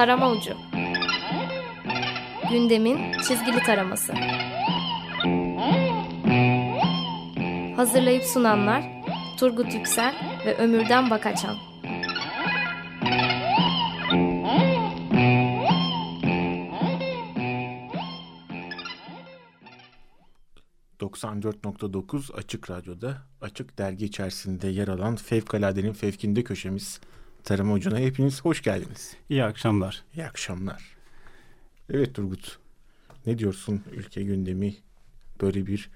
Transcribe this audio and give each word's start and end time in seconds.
Tarama 0.00 0.30
Ucu. 0.30 0.56
Gündemin 2.50 3.12
çizgili 3.12 3.62
taraması. 3.62 4.12
Hazırlayıp 7.76 8.24
sunanlar 8.24 8.84
Turgut 9.38 9.74
Yüksel 9.74 10.14
ve 10.46 10.56
Ömürden 10.56 11.10
Bakaçan. 11.10 11.56
94.9 21.00 22.34
Açık 22.34 22.70
Radyo'da 22.70 23.16
Açık 23.40 23.78
Dergi 23.78 24.04
içerisinde 24.04 24.68
yer 24.68 24.88
alan 24.88 25.16
Fevkaladenin 25.16 25.92
Fevkinde 25.92 26.44
köşemiz 26.44 27.00
Tarım 27.44 27.72
Ucu'na 27.72 27.98
hepiniz 27.98 28.44
hoş 28.44 28.62
geldiniz. 28.62 29.16
İyi 29.28 29.44
akşamlar. 29.44 30.02
İyi 30.14 30.24
akşamlar. 30.24 30.96
Evet 31.92 32.14
Turgut, 32.14 32.58
ne 33.26 33.38
diyorsun 33.38 33.82
ülke 33.92 34.22
gündemi 34.22 34.74
böyle 35.40 35.66
bir 35.66 35.90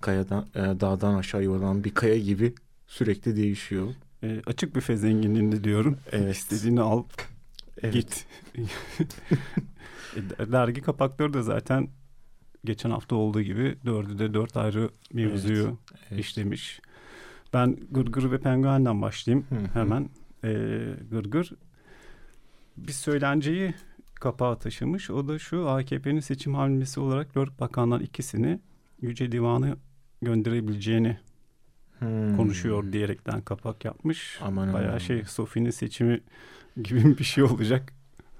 kayadan, 0.00 0.46
e, 0.54 0.60
dağdan 0.60 1.14
aşağı 1.14 1.42
yuvarlanan 1.42 1.84
bir 1.84 1.94
kaya 1.94 2.18
gibi 2.18 2.54
sürekli 2.86 3.36
değişiyor. 3.36 3.94
E, 4.22 4.42
açık 4.46 4.76
büfe 4.76 4.96
zenginliğinde 4.96 5.64
diyorum. 5.64 5.98
Evet. 6.12 6.36
İstediğini 6.36 6.80
al, 6.80 7.04
evet. 7.82 7.94
git. 7.94 8.26
E, 10.38 10.52
dergi 10.52 10.82
kapakları 10.82 11.34
da 11.34 11.42
zaten 11.42 11.88
geçen 12.64 12.90
hafta 12.90 13.16
olduğu 13.16 13.42
gibi 13.42 13.76
dördü 13.84 14.18
de 14.18 14.34
dört 14.34 14.56
ayrı 14.56 14.90
mevzuyu 15.12 15.64
evet, 15.64 16.00
evet. 16.10 16.20
işlemiş. 16.20 16.80
Ben 17.52 17.76
Gırgır 17.90 18.30
ve 18.30 18.38
Penguen'den 18.38 19.02
başlayayım 19.02 19.46
hı 19.48 19.54
hı. 19.54 19.66
hemen. 19.72 20.08
Ee, 20.46 20.94
Gırgır 21.10 21.52
bir 22.76 22.92
söylenceyi 22.92 23.74
kapağa 24.14 24.58
taşımış. 24.58 25.10
O 25.10 25.28
da 25.28 25.38
şu 25.38 25.68
AKP'nin 25.68 26.20
seçim 26.20 26.54
hamlesi 26.54 27.00
olarak 27.00 27.34
dört 27.34 27.60
bakandan 27.60 28.00
ikisini 28.00 28.60
Yüce 29.00 29.32
Divanı 29.32 29.76
gönderebileceğini 30.22 31.18
hmm. 31.98 32.36
konuşuyor 32.36 32.92
diyerekten 32.92 33.40
kapak 33.40 33.84
yapmış. 33.84 34.38
Aman 34.42 34.72
Bayağı 34.72 34.90
aman. 34.90 34.98
şey 34.98 35.24
Sofi'nin 35.24 35.70
seçimi 35.70 36.20
gibi 36.82 37.18
bir 37.18 37.24
şey 37.24 37.44
olacak. 37.44 37.92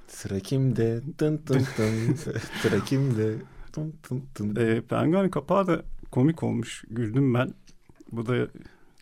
Sıra 0.08 0.40
kimde? 0.40 1.02
Dın 1.18 1.42
dın 1.48 1.66
dın. 1.78 2.14
Sıra 2.62 2.84
kimde? 2.84 3.34
Tın 3.72 3.94
tın 4.02 4.24
tın. 4.34 4.56
E, 4.56 4.80
Penguen 4.80 5.30
kapağı 5.30 5.66
da 5.66 5.82
komik 6.10 6.42
olmuş. 6.42 6.84
Güldüm 6.90 7.34
ben. 7.34 7.54
Bu 8.12 8.26
da 8.26 8.48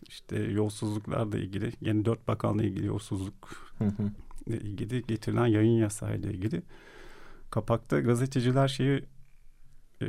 işte 0.07 0.39
yolsuzluklarla 0.39 1.37
ilgili. 1.37 1.71
Yani 1.81 2.05
dört 2.05 2.27
bakanla 2.27 2.63
ilgili 2.63 2.85
yolsuzluk 2.85 3.73
ile 4.47 4.57
ilgili 4.57 5.07
getirilen 5.07 5.45
yayın 5.45 5.77
yasağı 5.77 6.17
ile 6.17 6.33
ilgili. 6.33 6.61
Kapakta 7.51 7.99
gazeteciler 7.99 8.67
şeyi 8.67 9.05
e, 10.01 10.07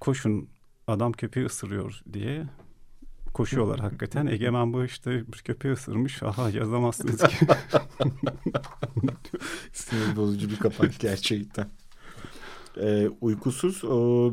koşun 0.00 0.48
adam 0.86 1.12
köpeği 1.12 1.46
ısırıyor 1.46 2.02
diye 2.12 2.46
koşuyorlar 3.34 3.80
hakikaten. 3.80 4.26
Egemen 4.26 4.72
bu 4.72 4.84
işte 4.84 5.32
bir 5.32 5.38
köpeği 5.38 5.74
ısırmış. 5.74 6.22
Aha 6.22 6.50
yazamazsınız 6.50 7.22
ki. 7.22 7.36
Sinir 9.72 10.16
bozucu 10.16 10.50
bir 10.50 10.56
kapak 10.56 10.98
gerçekten 10.98 11.68
e, 12.80 13.08
uykusuz 13.20 13.84
o 13.84 14.32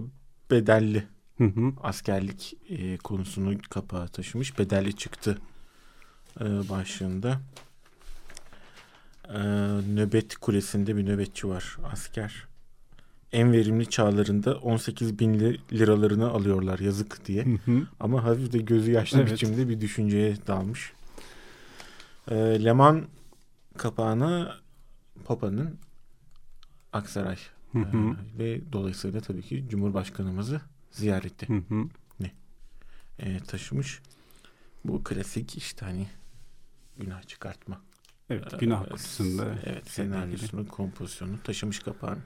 bedelli 0.51 1.03
hı 1.37 1.43
hı. 1.43 1.73
askerlik 1.83 2.57
e, 2.69 2.97
konusunu 2.97 3.57
kapağa 3.69 4.07
taşımış. 4.07 4.59
Bedelli 4.59 4.95
çıktı 4.95 5.37
e, 6.41 6.45
başlığında. 6.45 7.39
E, 9.29 9.39
nöbet 9.95 10.35
kulesinde 10.35 10.97
bir 10.97 11.05
nöbetçi 11.05 11.47
var 11.47 11.77
asker. 11.91 12.47
En 13.31 13.51
verimli 13.51 13.89
çağlarında 13.89 14.55
18 14.55 15.19
bin 15.19 15.59
liralarını 15.71 16.29
alıyorlar 16.29 16.79
yazık 16.79 17.25
diye. 17.25 17.45
Hı 17.45 17.71
hı. 17.71 17.87
Ama 17.99 18.23
hafif 18.23 18.53
de 18.53 18.57
gözü 18.57 18.91
yaşlı 18.91 19.19
evet. 19.19 19.31
biçimde 19.31 19.69
bir 19.69 19.81
düşünceye 19.81 20.35
dalmış. 20.47 20.93
E, 22.31 22.35
Leman 22.35 23.07
kapağına 23.77 24.55
Papa'nın 25.25 25.77
Aksaray 26.93 27.37
Hı 27.71 27.79
hı. 27.79 27.97
Ee, 27.97 28.39
ve 28.39 28.61
dolayısıyla 28.71 29.21
tabii 29.21 29.41
ki 29.41 29.65
Cumhurbaşkanımızı 29.69 30.61
ziyareti 30.93 31.49
hı 31.49 31.53
hı. 31.53 31.83
ne 32.19 32.31
e, 33.19 33.39
taşımış. 33.39 34.01
Bu 34.85 35.03
klasik 35.03 35.57
işte 35.57 35.85
hani 35.85 36.07
günah 36.97 37.23
çıkartma. 37.23 37.81
Evet 38.29 38.59
günah 38.59 38.89
kutusunda. 38.89 39.55
Evet 39.65 39.89
senaryosunu, 39.89 40.67
kompozisyonunu 40.67 41.43
taşımış 41.43 41.79
kapağını. 41.79 42.19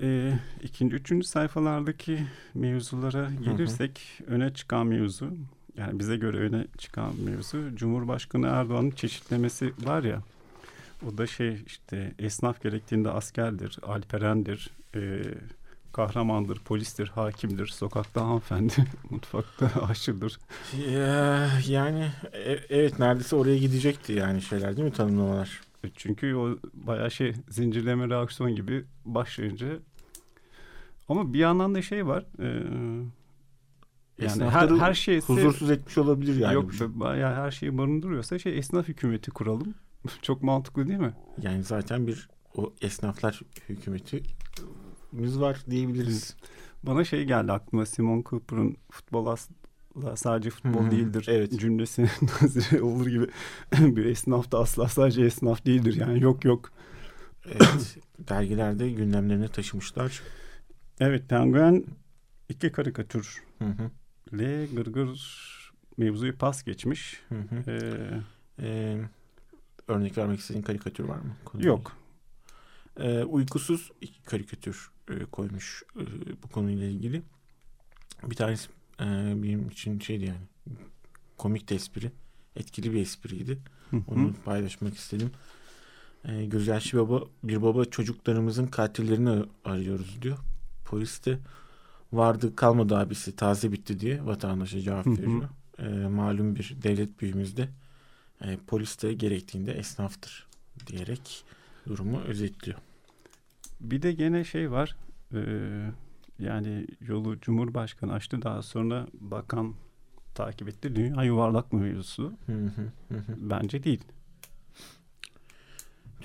Ee, 0.00 0.38
ikinci, 0.62 0.96
üçüncü 0.96 1.26
sayfalardaki 1.26 2.26
mevzulara 2.54 3.30
gelirsek 3.30 4.00
hı 4.18 4.24
hı. 4.24 4.34
öne 4.34 4.54
çıkan 4.54 4.86
mevzu 4.86 5.36
yani 5.76 5.98
bize 5.98 6.16
göre 6.16 6.36
öne 6.36 6.66
çıkan 6.78 7.20
mevzu 7.20 7.76
Cumhurbaşkanı 7.76 8.46
Erdoğan'ın 8.46 8.90
çeşitlemesi 8.90 9.72
var 9.78 10.04
ya 10.04 10.22
o 11.06 11.18
da 11.18 11.26
şey 11.26 11.62
işte 11.66 12.14
esnaf 12.18 12.62
gerektiğinde 12.62 13.10
askerdir, 13.10 13.78
alperendir, 13.82 14.70
e, 14.94 15.22
kahramandır, 15.94 16.58
polistir, 16.58 17.08
hakimdir, 17.08 17.66
sokakta 17.66 18.20
hanımefendi, 18.20 18.74
mutfakta 19.10 19.70
aşçıdır. 19.88 20.38
Yani 21.68 22.10
e, 22.32 22.58
evet 22.68 22.98
neredeyse 22.98 23.36
oraya 23.36 23.58
gidecekti 23.58 24.12
yani 24.12 24.42
şeyler 24.42 24.76
değil 24.76 24.88
mi 24.88 24.94
tanımlamalar? 24.94 25.60
E, 25.84 25.88
çünkü 25.96 26.34
o 26.34 26.58
bayağı 26.74 27.10
şey 27.10 27.34
zincirleme 27.48 28.08
reaksiyon 28.08 28.56
gibi 28.56 28.84
başlayınca 29.04 29.66
ama 31.08 31.32
bir 31.32 31.38
yandan 31.38 31.74
da 31.74 31.82
şey 31.82 32.06
var. 32.06 32.24
E, 32.38 32.48
yani 34.18 34.44
her, 34.44 34.68
her 34.68 34.94
şey 34.94 35.20
huzursuz 35.20 35.70
etmiş 35.70 35.98
olabilir 35.98 36.36
yani. 36.36 36.54
Yok 36.54 36.72
bayağı 36.80 37.34
her 37.34 37.50
şeyi 37.50 37.78
barındırıyorsa 37.78 38.38
şey 38.38 38.58
esnaf 38.58 38.88
hükümeti 38.88 39.30
kuralım. 39.30 39.74
Çok 40.22 40.42
mantıklı 40.42 40.88
değil 40.88 41.00
mi? 41.00 41.14
Yani 41.42 41.64
zaten 41.64 42.06
bir 42.06 42.28
o 42.56 42.72
esnaflar 42.80 43.40
hükümetimiz 45.14 45.40
var 45.40 45.58
diyebiliriz. 45.70 46.36
Bana 46.82 47.04
şey 47.04 47.24
geldi 47.24 47.52
aklıma 47.52 47.86
Simon 47.86 48.22
Cooper'ın 48.22 48.76
futbol 48.90 49.26
asla 49.26 50.16
sadece 50.16 50.50
futbol 50.50 50.90
değildir 50.90 51.26
evet. 51.28 51.60
cümlesi 51.60 52.10
olur 52.82 53.06
gibi 53.06 53.26
bir 53.96 54.04
esnaf 54.04 54.52
da 54.52 54.58
asla 54.58 54.88
sadece 54.88 55.24
esnaf 55.24 55.66
değildir 55.66 55.96
yani 55.96 56.22
yok 56.22 56.44
yok. 56.44 56.72
Evet 57.46 57.98
dergilerde 58.18 58.90
gündemlerine 58.90 59.48
taşımışlar. 59.48 60.22
Evet 61.00 61.28
Penguen 61.28 61.84
iki 62.48 62.72
karikatür 62.72 63.42
hı 63.58 63.64
hı. 63.64 63.90
ile 64.32 64.66
gırgır 64.66 65.20
mevzuyu 65.96 66.38
pas 66.38 66.64
geçmiş. 66.64 67.20
Hı 67.28 67.34
hı. 67.34 67.70
Ee, 67.70 68.20
ee, 68.62 68.98
örnek 69.88 70.18
vermek 70.18 70.40
istediğin 70.40 70.62
karikatür 70.62 71.04
var 71.04 71.16
mı? 71.16 71.36
Konuyla? 71.44 71.68
Yok. 71.68 72.03
Ee, 73.00 73.24
uykusuz 73.24 73.92
iki 74.00 74.22
karikatür 74.22 74.90
e, 75.10 75.24
koymuş 75.24 75.82
e, 75.96 76.02
bu 76.42 76.48
konuyla 76.48 76.86
ilgili. 76.86 77.22
Bir 78.22 78.36
tanesi 78.36 78.68
e, 79.00 79.04
benim 79.42 79.68
için 79.68 79.98
şeydi 80.00 80.24
yani 80.24 80.76
komik 81.38 81.68
de 81.68 81.74
espri. 81.74 82.12
Etkili 82.56 82.92
bir 82.92 83.00
espriydi. 83.00 83.58
Onu 84.08 84.34
paylaşmak 84.44 84.96
istedim. 84.96 85.30
E, 86.24 86.44
gözyaşı 86.44 86.98
baba 86.98 87.24
bir 87.42 87.62
baba 87.62 87.84
çocuklarımızın 87.84 88.66
katillerini 88.66 89.44
arıyoruz 89.64 90.22
diyor. 90.22 90.38
Polis 90.84 91.24
de 91.26 91.38
vardı 92.12 92.56
kalmadı 92.56 92.96
abisi 92.96 93.36
taze 93.36 93.72
bitti 93.72 94.00
diye 94.00 94.26
vatandaşa 94.26 94.80
cevap 94.80 95.06
veriyor. 95.06 95.48
E, 95.78 96.08
malum 96.08 96.56
bir 96.56 96.76
devlet 96.82 97.20
büyüğümüzde 97.20 97.68
e, 98.40 98.58
polis 98.66 99.02
de 99.02 99.12
gerektiğinde 99.12 99.72
esnaftır 99.72 100.46
diyerek 100.86 101.44
durumu 101.86 102.20
özetliyor. 102.20 102.78
Bir 103.80 104.02
de 104.02 104.12
gene 104.12 104.44
şey 104.44 104.70
var. 104.70 104.96
E, 105.34 105.40
yani 106.38 106.86
yolu 107.00 107.40
Cumhurbaşkanı 107.40 108.12
açtı 108.12 108.42
daha 108.42 108.62
sonra 108.62 109.06
bakan 109.20 109.74
takip 110.34 110.68
etti. 110.68 110.96
Dünya 110.96 111.22
yuvarlak 111.22 111.72
mı 111.72 111.80
mevzusu? 111.80 112.32
Bence 113.36 113.84
değil. 113.84 114.04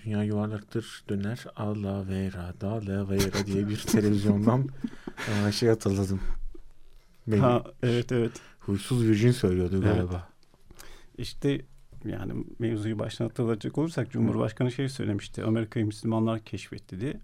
Dünya 0.05 0.23
yuvarlaktır 0.23 1.03
döner 1.09 1.45
Allah 1.55 2.07
vera 2.07 2.53
da 2.61 2.85
la 2.85 3.09
vera 3.09 3.45
diye 3.45 3.69
bir 3.69 3.77
televizyondan 3.77 4.67
e, 5.47 5.51
şey 5.51 5.69
hatırladım. 5.69 6.21
Ha, 7.39 7.63
evet 7.83 8.11
evet. 8.11 8.31
Huysuz 8.59 9.03
Virgin 9.03 9.31
söylüyordu 9.31 9.81
galiba. 9.81 10.27
Evet. 10.27 10.89
İşte 11.17 11.61
yani 12.05 12.33
mevzuyu 12.59 12.99
baştan 12.99 13.25
hatırlayacak 13.25 13.77
olursak 13.77 14.11
Cumhurbaşkanı 14.11 14.71
şey 14.71 14.89
söylemişti. 14.89 15.43
Amerika'yı 15.43 15.85
Müslümanlar 15.85 16.39
keşfetti 16.39 17.01
diye. 17.01 17.19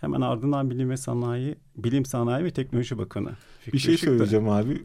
Hemen 0.00 0.20
ardından 0.20 0.70
Bilim 0.70 0.90
ve 0.90 0.96
Sanayi, 0.96 1.56
Bilim 1.76 2.04
Sanayi 2.04 2.44
ve 2.44 2.50
Teknoloji 2.50 2.98
Bakanı. 2.98 3.30
Fikri 3.60 3.72
bir 3.72 3.78
şey 3.78 3.96
söyleyeceğim 3.96 4.48
abi. 4.48 4.82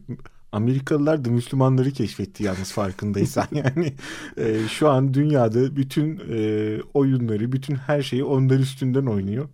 Amerikalılar 0.51 1.25
da 1.25 1.29
Müslümanları 1.29 1.91
keşfetti 1.91 2.43
yalnız 2.43 2.71
farkındaysan. 2.71 3.47
yani 3.51 3.93
e, 4.37 4.67
şu 4.67 4.89
an 4.89 5.13
dünyada 5.13 5.75
bütün 5.75 6.21
e, 6.29 6.79
oyunları, 6.93 7.51
bütün 7.51 7.75
her 7.75 8.01
şeyi 8.01 8.23
onlar 8.23 8.59
üstünden 8.59 9.05
oynuyor. 9.05 9.49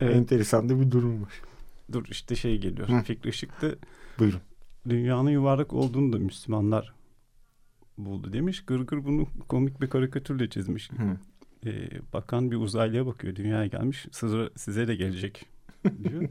Evet. 0.00 0.16
Enteresan 0.16 0.68
da 0.68 0.80
bir 0.80 0.90
durum 0.90 1.22
var. 1.22 1.32
Dur 1.92 2.04
işte 2.10 2.36
şey 2.36 2.58
geliyor. 2.58 2.88
Hı. 2.88 3.02
Fikri 3.02 3.30
Işık'ta 3.30 3.68
Buyurun. 4.18 4.40
Dünyanın 4.88 5.30
yuvarlak 5.30 5.72
olduğunu 5.72 6.12
da 6.12 6.18
Müslümanlar 6.18 6.94
buldu 8.04 8.32
demiş. 8.32 8.64
Gırgır 8.64 9.04
bunu 9.04 9.26
komik 9.48 9.80
bir 9.80 9.86
karikatürle 9.90 10.50
çizmiş. 10.50 10.90
Hı. 10.90 11.16
Ee, 11.66 11.88
bakan 12.12 12.50
bir 12.50 12.56
uzaylıya 12.56 13.06
bakıyor. 13.06 13.36
Dünyaya 13.36 13.66
gelmiş. 13.66 14.06
Sıra 14.12 14.50
size 14.56 14.88
de 14.88 14.94
gelecek 14.94 15.46
diyor. 16.04 16.28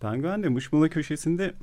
Penguen 0.00 0.42
de 0.42 0.48
Mışmala 0.48 0.88
köşesinde 0.88 1.54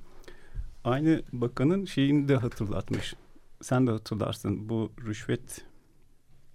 aynı 0.84 1.22
bakanın 1.34 1.86
şeyini 1.86 2.28
de 2.28 2.36
hatırlatmış. 2.36 3.14
Sen 3.62 3.88
de 3.88 3.92
hatırlarsın. 3.92 4.70
Bu 4.70 4.92
rüşvet 5.06 5.66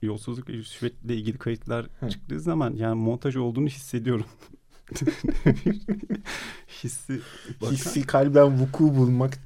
yolsuzluk 0.02 0.50
rüşvetle 0.50 1.16
ilgili 1.16 1.38
kayıtlar 1.38 1.86
Hı. 2.00 2.08
çıktığı 2.10 2.40
zaman 2.40 2.74
yani 2.74 2.94
montaj 2.94 3.36
olduğunu 3.36 3.66
hissediyorum. 3.66 4.26
Hissi 6.84 7.20
bakan. 7.60 7.72
Hissi 7.72 8.06
kalben 8.06 8.58
vuku 8.58 8.96
bulmak 8.96 9.38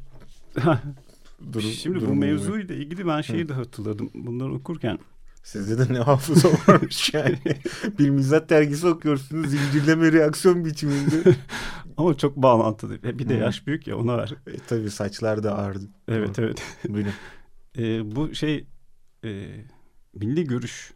durum, 1.53 1.71
Şimdi 1.71 2.07
bu 2.07 2.15
mevzuyla 2.15 2.75
ilgili 2.75 3.07
ben 3.07 3.21
şeyi 3.21 3.45
Hı. 3.45 3.49
de 3.49 3.53
hatırladım. 3.53 4.11
Bunları 4.15 4.55
okurken 4.55 4.99
Sizde 5.43 5.79
de 5.89 5.95
ne 5.95 5.99
hafıza 5.99 6.49
varmış 6.69 7.15
yani. 7.15 7.39
bir 7.99 8.11
mizah 8.11 8.49
dergisi 8.49 8.87
okuyorsunuz 8.87 9.51
zincirleme 9.51 10.13
reaksiyon 10.13 10.65
biçiminde. 10.65 11.37
Ama 11.97 12.17
çok 12.17 12.37
bağlantılı. 12.37 13.03
Bir 13.03 13.29
de 13.29 13.35
yaş 13.35 13.67
büyük 13.67 13.87
ya 13.87 13.99
ona 13.99 14.19
ver. 14.19 14.35
E, 14.47 14.57
tabii 14.69 14.91
saçlar 14.91 15.43
da 15.43 15.59
ağırdı. 15.59 15.85
Evet 16.09 16.35
tamam. 16.35 16.51
evet. 16.51 16.63
Buyurun. 16.89 17.13
E, 17.79 18.17
bu 18.17 18.35
şey 18.35 18.67
e, 19.25 19.49
milli 20.15 20.45
görüş 20.45 20.93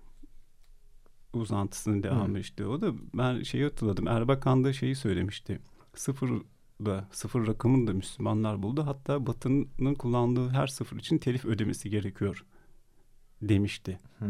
uzantısının 1.32 2.02
devamı 2.02 2.36
Hı. 2.36 2.40
işte. 2.40 2.66
O 2.66 2.80
da 2.80 2.92
ben 3.14 3.42
şeyi 3.42 3.64
hatırladım. 3.64 4.08
Erbakan 4.08 4.64
da 4.64 4.72
şeyi 4.72 4.94
söylemişti. 4.94 5.60
Sıfır 5.94 6.30
da 6.86 7.08
sıfır 7.12 7.46
rakamını 7.46 7.86
da 7.86 7.92
Müslümanlar 7.92 8.62
buldu. 8.62 8.86
Hatta 8.86 9.26
Batı'nın 9.26 9.94
kullandığı 9.94 10.48
her 10.48 10.66
sıfır 10.66 10.96
için 10.96 11.18
telif 11.18 11.44
ödemesi 11.44 11.90
gerekiyor 11.90 12.44
demişti. 13.42 13.98
Hmm. 14.18 14.28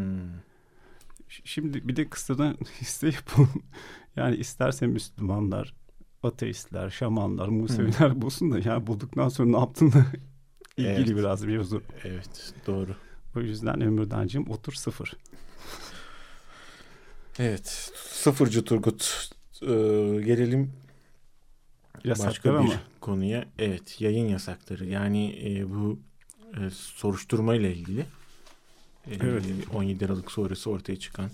Şimdi 1.28 1.88
bir 1.88 1.96
de 1.96 2.08
kısadan 2.08 2.56
hisse 2.80 3.06
yapalım. 3.06 3.62
Yani 4.16 4.36
isterse 4.36 4.86
Müslümanlar, 4.86 5.74
ateistler, 6.22 6.90
şamanlar, 6.90 7.48
Museviler 7.48 8.10
hmm. 8.10 8.22
bulsun 8.22 8.52
da 8.52 8.58
yani 8.68 8.86
bulduktan 8.86 9.28
sonra 9.28 9.50
ne 9.50 9.58
yaptığını 9.58 9.90
ilgili 10.76 10.92
evet. 10.92 11.16
biraz 11.16 11.44
mevzu. 11.44 11.82
Evet 12.04 12.54
doğru. 12.66 12.96
O 13.36 13.40
yüzden 13.40 13.80
Ömürdancığım 13.80 14.50
otur 14.50 14.72
sıfır. 14.72 15.16
Evet 17.38 17.92
sıfırcı 17.94 18.64
Turgut 18.64 19.30
ee, 19.62 19.66
gelelim 20.24 20.72
Başka 22.04 22.52
bir 22.52 22.58
ama. 22.58 22.80
konuya. 23.00 23.44
Evet 23.58 24.00
yayın 24.00 24.28
yasakları 24.28 24.86
yani 24.86 25.40
e, 25.44 25.70
bu 25.70 25.98
e, 26.56 26.70
soruşturma 26.70 27.54
ile 27.54 27.74
ilgili 27.74 28.06
evet. 29.20 29.44
17 29.74 30.06
Aralık 30.06 30.32
sonrası 30.32 30.70
ortaya 30.70 30.96
çıkan 30.98 31.30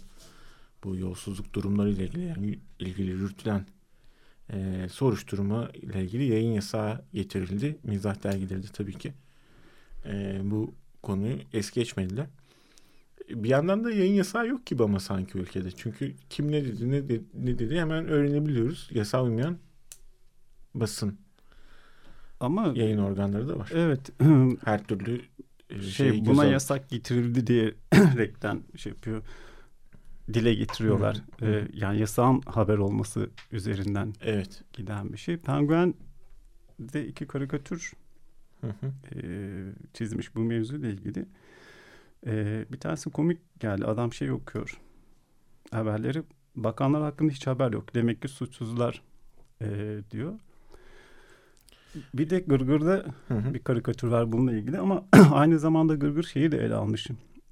bu 0.84 0.96
yolsuzluk 0.96 1.54
durumları 1.54 1.90
ile 1.90 2.04
ilgili, 2.04 2.24
yani 2.24 2.58
ilgili 2.78 3.10
yürütülen 3.10 3.66
e, 4.52 4.86
soruşturma 4.90 5.70
ile 5.82 6.04
ilgili 6.04 6.24
yayın 6.24 6.52
yasağı 6.52 7.04
getirildi. 7.14 7.78
Mizah 7.82 8.22
dergileri 8.24 8.62
de 8.62 8.66
tabii 8.72 8.98
ki 8.98 9.12
e, 10.06 10.40
bu 10.44 10.74
konuyu 11.02 11.36
es 11.52 11.70
geçmediler. 11.70 12.26
Bir 13.28 13.48
yandan 13.48 13.84
da 13.84 13.90
yayın 13.90 14.14
yasağı 14.14 14.48
yok 14.48 14.66
gibi 14.66 14.82
ama 14.82 15.00
sanki 15.00 15.38
ülkede. 15.38 15.70
Çünkü 15.70 16.14
kim 16.30 16.52
ne 16.52 16.64
dedi 16.64 16.90
ne, 16.90 17.08
dedi, 17.08 17.24
ne 17.34 17.58
dedi 17.58 17.78
hemen 17.78 18.08
öğrenebiliyoruz. 18.08 18.90
Yasağı 18.94 19.24
uymayan 19.24 19.58
basın 20.80 21.18
ama 22.40 22.72
yayın 22.74 22.98
organları 22.98 23.48
da 23.48 23.58
var. 23.58 23.70
Evet. 23.74 24.10
Her 24.64 24.84
türlü 24.84 25.20
şey, 25.70 25.80
şey 25.90 26.26
buna 26.26 26.44
göz 26.44 26.52
yasak 26.52 26.88
getirildi 26.88 27.46
diye 27.46 27.74
rekten 27.94 28.62
şey 28.76 28.92
yapıyor 28.92 29.22
dile 30.34 30.54
getiriyorlar. 30.54 31.22
Hı 31.40 31.46
hı. 31.46 31.50
Ee, 31.50 31.68
yani 31.72 32.00
yasağın 32.00 32.40
haber 32.40 32.78
olması 32.78 33.30
üzerinden 33.52 34.14
evet. 34.22 34.62
giden 34.72 35.12
bir 35.12 35.18
şey. 35.18 35.36
Penguen 35.36 35.94
de 36.78 37.06
iki 37.06 37.26
karikatür 37.26 37.92
hı 38.60 38.66
hı. 38.66 38.92
E, 39.14 39.20
çizmiş 39.94 40.34
bu 40.34 40.40
mevzuyla 40.40 40.88
ilgili. 40.88 41.26
E, 42.26 42.64
bir 42.72 42.80
tanesi 42.80 43.10
komik 43.10 43.60
geldi. 43.60 43.84
Adam 43.84 44.12
şey 44.12 44.30
okuyor. 44.30 44.80
Haberleri. 45.70 46.22
Bakanlar 46.56 47.02
hakkında 47.02 47.32
hiç 47.32 47.46
haber 47.46 47.72
yok. 47.72 47.94
Demek 47.94 48.22
ki 48.22 48.28
suçsuzlar 48.28 49.02
e, 49.62 49.98
diyor. 50.10 50.38
Bir 52.14 52.30
de 52.30 52.40
Gırgır'da 52.40 53.04
hı 53.28 53.34
hı. 53.34 53.54
bir 53.54 53.58
karikatür 53.58 54.08
var 54.08 54.32
bununla 54.32 54.52
ilgili 54.52 54.78
ama 54.78 55.04
aynı 55.32 55.58
zamanda 55.58 55.94
Gırgır 55.94 56.22
şeyi 56.22 56.52
de 56.52 56.58
ele 56.58 56.74
almış. 56.74 57.08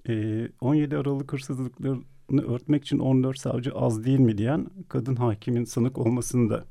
Ee, 0.08 0.48
17 0.60 0.96
Aralık 0.96 1.32
hırsızlıklarını 1.32 2.46
örtmek 2.48 2.84
için 2.84 2.98
14 2.98 3.38
savcı 3.38 3.72
az 3.74 4.04
değil 4.04 4.18
mi 4.18 4.38
diyen 4.38 4.66
kadın 4.88 5.16
hakimin 5.16 5.64
sanık 5.64 5.98
olmasını 5.98 6.50
da 6.50 6.64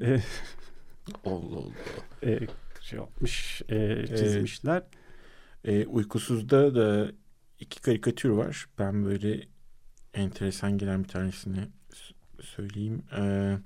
e, 0.00 0.20
Allah 1.24 1.56
Allah. 1.56 2.30
E, 2.30 2.40
şey 2.80 2.98
yapmış, 2.98 3.62
e, 3.68 4.06
çizmişler. 4.06 4.82
E, 5.64 5.86
uykusuzda 5.86 6.74
da 6.74 7.12
iki 7.60 7.82
karikatür 7.82 8.28
var. 8.28 8.66
Ben 8.78 9.04
böyle 9.04 9.40
enteresan 10.14 10.78
gelen 10.78 11.04
bir 11.04 11.08
tanesini 11.08 11.68
söyleyeyim. 12.40 13.02
Eee 13.18 13.58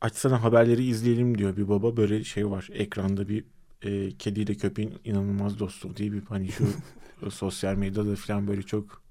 açsana 0.00 0.42
haberleri 0.42 0.84
izleyelim 0.84 1.38
diyor 1.38 1.56
bir 1.56 1.68
baba. 1.68 1.96
Böyle 1.96 2.24
şey 2.24 2.50
var 2.50 2.68
ekranda 2.72 3.28
bir 3.28 3.44
e, 3.82 4.10
kediyle 4.10 4.54
köpeğin 4.54 4.94
inanılmaz 5.04 5.58
dostu 5.58 5.96
diye 5.96 6.12
bir 6.12 6.22
hani 6.22 6.48
şu 6.48 6.66
sosyal 7.30 7.74
medyada 7.74 8.16
falan 8.16 8.46
böyle 8.46 8.62
çok 8.62 9.02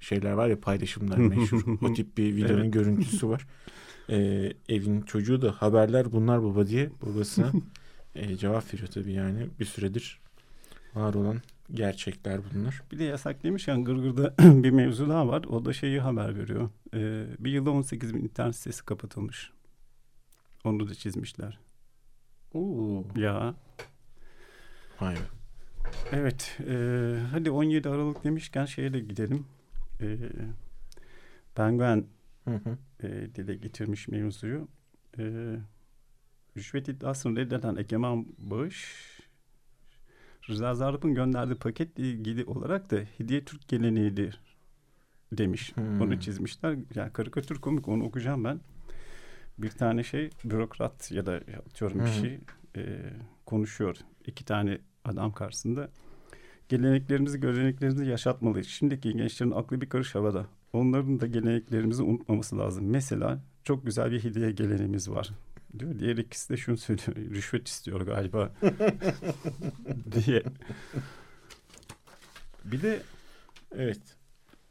şeyler 0.00 0.32
var 0.32 0.48
ya 0.48 0.60
paylaşımlar 0.60 1.18
meşhur. 1.18 1.62
o 1.82 1.94
tip 1.94 2.18
bir 2.18 2.36
videonun 2.36 2.62
evet. 2.62 2.72
görüntüsü 2.72 3.28
var. 3.28 3.46
E, 4.10 4.52
evin 4.68 5.02
çocuğu 5.02 5.42
da 5.42 5.52
haberler 5.52 6.12
bunlar 6.12 6.42
baba 6.42 6.66
diye 6.66 6.90
babasına 7.02 7.52
e, 8.14 8.36
cevap 8.36 8.74
veriyor 8.74 8.88
tabii 8.88 9.12
yani 9.12 9.46
bir 9.60 9.64
süredir 9.64 10.20
var 10.94 11.14
olan 11.14 11.40
gerçekler 11.74 12.40
bunlar. 12.54 12.82
Bir 12.92 12.98
de 12.98 13.04
yasak 13.04 13.42
demişken 13.42 13.84
Gırgır'da 13.84 14.34
bir 14.62 14.70
mevzu 14.70 15.08
daha 15.08 15.28
var. 15.28 15.44
O 15.44 15.64
da 15.64 15.72
şeyi 15.72 16.00
haber 16.00 16.38
veriyor. 16.38 16.70
Ee, 16.94 17.26
bir 17.38 17.50
yılda 17.50 17.70
18 17.70 18.14
bin 18.14 18.22
internet 18.22 18.56
sitesi 18.56 18.84
kapatılmış. 18.84 19.50
Onu 20.66 20.88
da 20.88 20.94
çizmişler. 20.94 21.58
Oo. 22.54 23.04
Ya. 23.16 23.54
Hayır. 24.96 25.20
Evet. 26.12 26.58
E, 26.68 26.74
hadi 27.30 27.50
17 27.50 27.88
Aralık 27.88 28.24
demişken 28.24 28.64
şeye 28.64 28.92
de 28.92 29.00
gidelim. 29.00 29.46
E, 30.00 30.18
Penguen 31.54 32.06
hı 32.44 32.54
hı. 32.54 32.78
E, 33.06 33.34
dile 33.34 33.54
getirmiş 33.54 34.08
mevzuyu. 34.08 34.68
E, 35.18 35.56
rüşvet 36.56 36.88
iddiasını 36.88 37.36
reddeden 37.36 37.76
Egemen 37.76 38.26
Bağış 38.38 39.06
Rıza 40.48 40.74
Zarrab'ın 40.74 41.14
gönderdiği 41.14 41.54
paketle 41.54 42.02
ilgili 42.02 42.44
olarak 42.44 42.90
da 42.90 42.96
hediye 43.18 43.44
Türk 43.44 43.68
geleneğidir 43.68 44.40
demiş. 45.32 45.76
Hmm. 45.76 46.00
Onu 46.00 46.20
çizmişler. 46.20 46.78
Yani 46.94 47.12
karikatür 47.12 47.60
komik 47.60 47.88
onu 47.88 48.04
okuyacağım 48.04 48.44
ben 48.44 48.60
bir 49.58 49.70
tane 49.70 50.02
şey 50.04 50.30
bürokrat 50.44 51.12
ya 51.12 51.26
da 51.26 51.40
atıyorum 51.66 52.00
bir 52.00 52.10
şey 52.10 52.40
e, 52.76 53.12
konuşuyor. 53.46 53.96
iki 54.26 54.44
tane 54.44 54.78
adam 55.04 55.32
karşısında. 55.32 55.90
Geleneklerimizi, 56.68 57.40
göreneklerimizi 57.40 58.06
yaşatmalıyız. 58.06 58.66
Şimdiki 58.66 59.12
gençlerin 59.16 59.50
aklı 59.50 59.80
bir 59.80 59.88
karış 59.88 60.14
havada. 60.14 60.46
Onların 60.72 61.20
da 61.20 61.26
geleneklerimizi 61.26 62.02
unutmaması 62.02 62.58
lazım. 62.58 62.90
Mesela 62.90 63.40
çok 63.64 63.86
güzel 63.86 64.10
bir 64.12 64.24
hediye 64.24 64.50
geleneğimiz 64.50 65.10
var 65.10 65.30
diyor. 65.78 65.98
Diğer 65.98 66.16
ikisi 66.16 66.48
de 66.52 66.56
şunu 66.56 66.76
söylüyor. 66.76 67.16
Rüşvet 67.34 67.68
istiyor 67.68 68.00
galiba 68.00 68.52
diye. 70.12 70.42
Bir 72.64 72.82
de 72.82 73.02
evet 73.76 74.00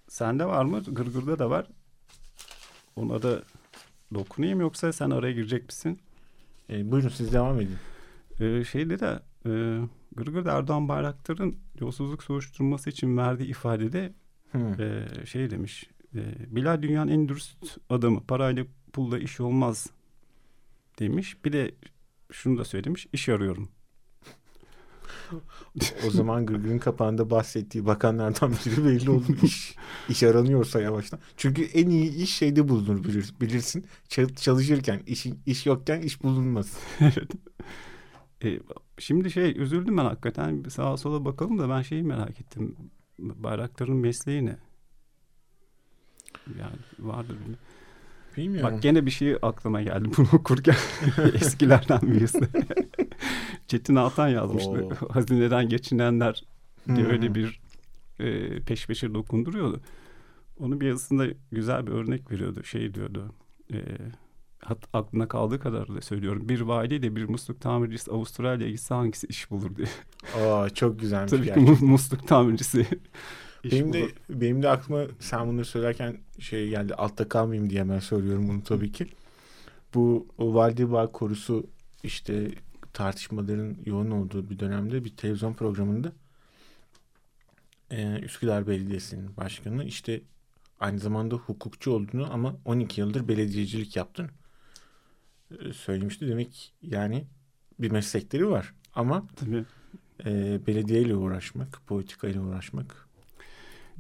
sende 0.08 0.46
var 0.46 0.66
mı? 0.66 0.84
Gırgır'da 0.84 1.40
da 1.40 1.50
var. 1.50 1.68
Ona 2.96 3.22
da 3.22 3.44
dokunayım 4.16 4.62
yoksa 4.62 4.94
sen 4.94 5.10
araya 5.10 5.34
girecek 5.34 5.66
misin? 5.66 6.00
E, 6.70 6.92
buyurun 6.92 7.10
siz 7.10 7.34
devam 7.34 7.62
edin. 7.62 7.78
E, 8.40 8.64
şeyde 8.64 9.00
de 9.00 9.20
e, 9.46 9.52
Gırgır 10.16 10.46
Erdoğan 10.46 10.90
Bayraktar'ın 10.90 11.58
yolsuzluk 11.80 12.24
soruşturması 12.24 12.90
için 12.90 13.18
verdiği 13.18 13.50
ifadede 13.50 14.14
hmm. 14.52 14.82
e, 14.82 15.06
şey 15.26 15.50
demiş. 15.50 15.90
E, 16.16 16.22
Bilal 16.56 16.82
dünyanın 16.82 17.12
en 17.12 17.30
dürüst 17.30 17.78
adamı. 17.90 18.24
Parayla 18.28 18.66
pulla 18.94 19.20
iş 19.20 19.40
olmaz 19.40 19.88
demiş. 21.00 21.46
Bir 21.46 21.54
de 21.54 21.72
şunu 22.32 22.58
da 22.58 22.66
söylemiş. 22.66 23.08
İş 23.14 23.30
arıyorum. 23.30 23.70
O 26.08 26.10
zaman 26.12 26.46
Gırgır'ın 26.46 26.80
kapağında 26.80 27.30
bahsettiği 27.30 27.86
bakanlardan 27.86 28.52
biri 28.52 28.86
belli 28.86 29.10
olur. 29.10 29.44
İş, 29.44 29.76
iş 30.10 30.24
aranıyorsa 30.24 30.82
yavaştan. 30.82 31.20
Çünkü 31.38 31.64
en 31.64 31.90
iyi 31.90 32.16
iş 32.16 32.36
şeyde 32.36 32.70
bulunur 32.70 33.04
bilir, 33.04 33.34
bilirsin. 33.42 33.86
Çalışırken, 34.36 35.02
iş, 35.08 35.26
iş 35.46 35.66
yokken 35.66 36.02
iş 36.02 36.24
bulunmaz. 36.24 36.78
evet. 37.00 37.32
E, 38.44 38.60
şimdi 39.00 39.32
şey 39.32 39.62
üzüldüm 39.62 39.98
ben 39.98 40.06
hakikaten. 40.06 40.64
Sağa 40.70 40.98
sola 40.98 41.26
bakalım 41.26 41.60
da 41.60 41.70
ben 41.70 41.82
şeyi 41.82 42.04
merak 42.04 42.42
ettim. 42.42 42.76
Bayraktar'ın 43.20 43.96
mesleği 43.96 44.46
ne? 44.46 44.58
Yani 46.60 46.78
vardır 47.00 47.34
bilmiyorum. 47.34 47.60
Bilmiyorum. 48.38 48.74
Bak 48.74 48.84
gene 48.84 49.06
bir 49.06 49.12
şey 49.12 49.38
aklıma 49.42 49.82
geldi 49.82 50.10
bunu 50.18 50.28
okurken. 50.34 50.76
Eskilerden 51.34 52.02
birisi. 52.02 52.40
Çetin 53.68 53.96
Altan 53.96 54.28
yazmıştı. 54.28 54.70
Oo. 54.72 55.10
Hazineden 55.10 55.70
geçinenler 55.70 56.44
diye 56.96 57.08
öyle 57.08 57.36
bir 57.36 57.62
e, 58.20 58.60
peş 58.60 58.88
peşe 58.88 59.14
dokunduruyordu. 59.14 59.82
Onu 60.60 60.82
bir 60.82 60.88
yazısında 60.88 61.26
güzel 61.52 61.88
bir 61.88 61.92
örnek 61.92 62.32
veriyordu. 62.32 62.64
Şey 62.64 62.94
diyordu. 62.94 63.32
E, 63.74 63.78
hat, 64.60 64.78
aklına 64.94 65.28
kaldığı 65.28 65.60
kadar 65.60 65.96
da 65.96 66.02
söylüyorum. 66.02 66.50
Bir 66.50 66.62
valiyle 66.62 67.16
bir 67.16 67.30
musluk 67.30 67.62
tamircisi 67.62 68.12
Avustralya'ya 68.12 68.72
gitse 68.72 68.96
hangisi 68.96 69.28
iş 69.28 69.52
bulur 69.52 69.76
diye. 69.76 69.88
Aa 70.46 70.70
çok 70.70 71.00
güzelmiş 71.00 71.32
Tabii 71.32 71.46
gerçekten. 71.46 71.76
ki 71.76 71.86
musluk 71.86 72.28
tamircisi 72.28 72.86
benim 73.72 73.94
de 73.94 74.08
benim 74.30 74.64
de 74.64 74.70
aklıma 74.70 75.06
sen 75.20 75.48
bunları 75.48 75.66
söylerken 75.66 76.18
şey 76.40 76.70
geldi 76.70 76.96
altta 76.96 77.30
kalmayayım 77.30 77.70
diye 77.70 77.90
ben 77.90 78.00
söylüyorum 78.00 78.50
bunu 78.50 78.64
tabii 78.64 78.92
ki. 78.92 79.08
Bu 79.94 80.28
Valdibağ 80.40 81.08
korusu 81.08 81.68
işte 82.04 82.52
tartışmaların 82.94 83.78
yoğun 83.86 84.12
olduğu 84.12 84.50
bir 84.50 84.60
dönemde 84.60 85.06
bir 85.06 85.18
televizyon 85.18 85.54
programında 85.54 86.12
e, 87.92 88.20
Üsküdar 88.20 88.68
Belediyesi'nin 88.68 89.38
başkanı 89.38 89.86
işte 89.86 90.22
aynı 90.80 91.00
zamanda 91.00 91.36
hukukçu 91.36 91.92
olduğunu 91.92 92.34
ama 92.34 92.56
12 92.66 93.02
yıldır 93.02 93.28
belediyecilik 93.28 93.96
yaptığını 93.96 94.30
e, 95.60 95.74
söylemişti. 95.74 96.28
Demek 96.28 96.74
yani 96.82 97.26
bir 97.80 97.92
meslekleri 97.92 98.50
var 98.50 98.74
ama 98.96 99.28
Tabii. 99.36 99.66
E, 100.26 100.60
belediyeyle 100.68 101.16
uğraşmak, 101.16 101.82
politikayla 101.88 102.42
uğraşmak 102.42 103.05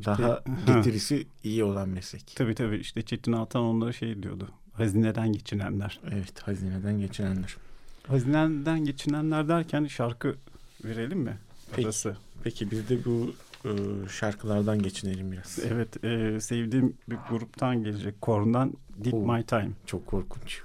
daha 0.06 0.44
getirisi 0.68 1.18
ha. 1.18 1.30
iyi 1.44 1.64
olan 1.64 1.90
meslek. 1.90 2.34
Tabii 2.36 2.56
tabii 2.56 2.78
işte 2.78 3.02
Çetin 3.02 3.32
Altan 3.32 3.62
onlara 3.62 3.94
şey 3.94 4.24
diyordu. 4.24 4.50
Hazineden 4.74 5.32
geçinenler. 5.34 6.00
Evet 6.12 6.42
hazineden 6.42 7.00
geçinenler. 7.00 7.58
Hazineden 8.08 8.86
geçinenler 8.86 9.48
derken 9.48 9.86
şarkı 9.86 10.36
verelim 10.86 11.20
mi? 11.20 11.38
Peki, 11.76 11.90
peki 12.44 12.72
biz 12.72 12.90
de 12.90 13.06
bu 13.06 13.34
e, 13.66 13.72
şarkılardan 14.10 14.82
geçinelim 14.82 15.32
biraz. 15.32 15.60
Evet 15.72 16.04
e, 16.04 16.42
sevdiğim 16.42 16.98
bir 17.10 17.18
gruptan 17.30 17.84
gelecek. 17.84 18.22
Korn'dan 18.22 18.74
Did 19.04 19.14
Oo, 19.14 19.34
My 19.34 19.44
Time. 19.44 19.72
Çok 19.86 20.08
korkunç. 20.08 20.62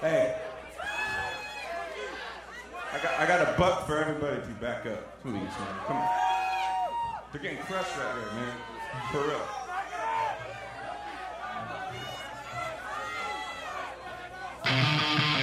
Hey. 0.00 0.49
I 3.02 3.26
got, 3.26 3.40
a 3.40 3.58
buck 3.58 3.86
for 3.86 3.98
everybody 3.98 4.36
if 4.36 4.46
you 4.46 4.54
back 4.56 4.84
up. 4.84 5.22
Come 5.22 5.36
on. 5.36 6.08
They're 7.32 7.40
getting 7.40 7.58
crushed 7.58 7.96
right 7.96 8.14
here, 8.14 8.32
man. 8.34 8.56
For 9.10 9.22
real. 9.26 9.40
did 14.64 15.28
my 15.30 15.39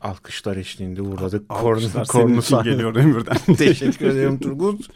alkışlar 0.00 0.56
eşliğinde 0.56 1.02
uğradık. 1.02 1.44
Alkışlar 1.48 2.06
Kornu, 2.06 2.28
senin 2.28 2.40
için 2.40 2.72
geliyor 2.72 2.96
Ömür'den. 2.96 3.54
Teşekkür 3.56 4.06
ederim 4.06 4.38
Turgut. 4.38 4.88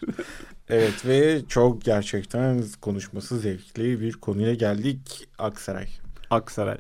Evet 0.69 1.07
ve 1.07 1.43
çok 1.49 1.83
gerçekten 1.85 2.65
konuşması 2.81 3.39
zevkli 3.39 4.01
bir 4.01 4.13
konuya 4.13 4.55
geldik. 4.55 5.29
Aksaray. 5.39 5.87
Aksaray. 6.31 6.79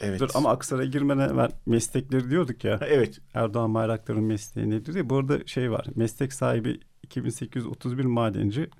Evet. 0.00 0.20
Dur 0.20 0.30
ama 0.34 0.50
Aksaray'a 0.50 0.88
girmeden 0.88 1.28
evvel 1.28 1.50
meslekleri 1.66 2.30
diyorduk 2.30 2.64
ya. 2.64 2.80
Evet. 2.88 3.18
Erdoğan 3.34 3.74
Bayraktar'ın 3.74 4.24
mesleği 4.24 4.70
nedir 4.70 4.94
diye. 4.94 5.10
Bu 5.10 5.16
arada 5.16 5.46
şey 5.46 5.70
var. 5.70 5.86
Meslek 5.96 6.32
sahibi 6.32 6.80
2831 7.02 8.04
madenci 8.04 8.70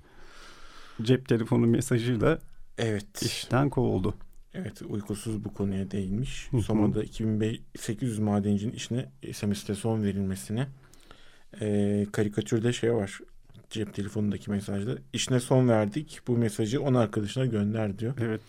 cep 1.01 1.29
telefonu 1.29 1.67
mesajıyla 1.67 2.39
Evet. 2.77 3.21
işten 3.21 3.69
kovuldu. 3.69 4.13
Evet 4.53 4.81
uykusuz 4.89 5.43
bu 5.43 5.53
konuya 5.53 5.91
değinmiş. 5.91 6.47
Hı 6.51 6.57
hı. 6.57 6.61
Soma'da 6.61 7.03
2800 7.03 8.19
madencinin 8.19 8.71
işine 8.73 9.05
SMS'te 9.33 9.75
son 9.75 10.03
verilmesine 10.03 10.67
e, 11.61 12.05
karikatürde 12.11 12.73
şey 12.73 12.93
var. 12.93 13.19
Cep 13.69 13.93
telefonundaki 13.93 14.51
mesajda. 14.51 14.97
İşine 15.13 15.39
son 15.39 15.69
verdik. 15.69 16.19
Bu 16.27 16.37
mesajı 16.37 16.81
10 16.81 16.93
arkadaşına 16.93 17.45
gönder 17.45 17.99
diyor. 17.99 18.13
Evet. 18.21 18.41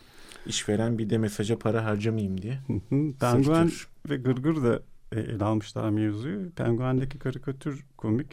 İşveren 0.46 0.98
bir 0.98 1.10
de 1.10 1.18
mesaja 1.18 1.58
para 1.58 1.84
harcamayayım 1.84 2.42
diye. 2.42 2.54
Hı. 2.54 2.80
Penguen 3.20 3.66
Sektör. 3.66 3.88
ve 4.10 4.16
Gırgır 4.16 4.62
da 4.62 4.82
e, 5.12 5.20
ele 5.20 5.44
almışlar 5.44 5.90
mevzuyu. 5.90 6.50
Penguen'deki 6.50 7.18
karikatür 7.18 7.84
komik. 7.96 8.26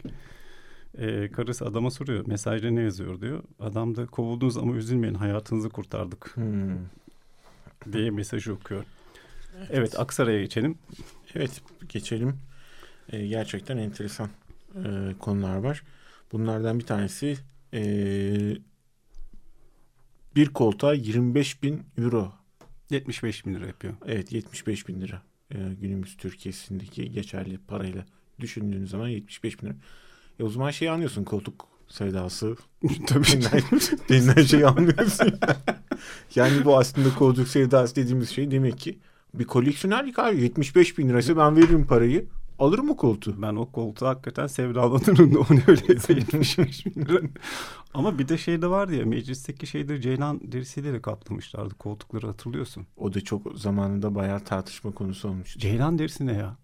E, 0.98 1.30
karısı 1.30 1.66
adama 1.66 1.90
soruyor. 1.90 2.26
Mesajda 2.26 2.70
ne 2.70 2.82
yazıyor 2.82 3.20
diyor. 3.20 3.42
Adam 3.60 3.96
da 3.96 4.06
kovuldunuz 4.06 4.56
ama 4.56 4.76
üzülmeyin 4.76 5.14
hayatınızı 5.14 5.68
kurtardık 5.68 6.36
Hmm. 6.36 6.76
Diye 7.92 8.10
mesajı 8.10 8.54
okuyor. 8.54 8.84
Evet 9.70 10.00
Aksaray'a 10.00 10.40
geçelim. 10.40 10.78
Evet 11.34 11.62
geçelim. 11.88 12.38
Ee, 13.12 13.26
gerçekten 13.26 13.76
enteresan 13.76 14.28
e, 14.74 15.14
konular 15.18 15.56
var. 15.56 15.82
Bunlardan 16.32 16.78
bir 16.78 16.86
tanesi 16.86 17.36
e, 17.74 17.82
bir 20.36 20.48
koltuğa 20.48 20.94
25 20.94 21.62
bin 21.62 21.82
euro. 21.98 22.32
75 22.90 23.46
bin 23.46 23.54
lira 23.54 23.66
yapıyor. 23.66 23.94
Evet 24.06 24.32
75 24.32 24.88
bin 24.88 25.00
lira. 25.00 25.22
E, 25.50 25.58
günümüz 25.80 26.16
Türkiye'sindeki 26.16 27.10
geçerli 27.10 27.58
parayla 27.58 28.06
düşündüğünüz 28.40 28.90
zaman 28.90 29.08
75 29.08 29.62
bin 29.62 29.66
lira. 29.66 29.76
E, 30.38 30.44
o 30.44 30.48
zaman 30.48 30.70
şey 30.70 30.88
anlıyorsun 30.88 31.24
koltuk 31.24 31.69
sevdası 31.90 32.56
Tabii. 33.06 33.26
denilen, 34.08 34.42
şeyi 34.42 34.66
anlıyorsun. 34.66 35.32
yani 36.34 36.64
bu 36.64 36.78
aslında 36.78 37.14
koltuk 37.14 37.48
sevdası 37.48 37.96
dediğimiz 37.96 38.30
şey 38.30 38.50
demek 38.50 38.78
ki 38.78 38.98
bir 39.34 39.44
koleksiyonerlik 39.44 40.18
abi 40.18 40.42
75 40.42 40.98
bin 40.98 41.08
lirası 41.08 41.36
ben 41.36 41.56
veririm 41.56 41.86
parayı 41.86 42.26
alırım 42.58 42.90
o 42.90 42.96
koltuğu. 42.96 43.42
Ben 43.42 43.56
o 43.56 43.66
koltuğa 43.72 44.10
hakikaten 44.10 44.46
sevdalanırım 44.46 45.34
da 45.34 45.38
o 45.38 45.46
ne 45.50 45.62
öyleyse 45.66 46.12
75 46.32 46.86
bin 46.86 47.04
lira. 47.04 47.20
Ama 47.94 48.18
bir 48.18 48.28
de 48.28 48.38
şey 48.38 48.62
de 48.62 48.66
vardı 48.70 48.94
ya 48.94 49.06
meclisteki 49.06 49.66
şeyleri 49.66 50.00
Ceylan 50.00 50.40
derisiyle 50.52 50.92
de 50.92 51.02
kaplamışlardı 51.02 51.74
koltukları 51.74 52.26
hatırlıyorsun. 52.26 52.86
O 52.96 53.14
da 53.14 53.20
çok 53.20 53.58
zamanında 53.58 54.14
bayağı 54.14 54.40
tartışma 54.40 54.92
konusu 54.92 55.28
olmuştu. 55.28 55.58
Ceylan 55.60 55.98
derisi 55.98 56.26
ne 56.26 56.32
ya? 56.32 56.56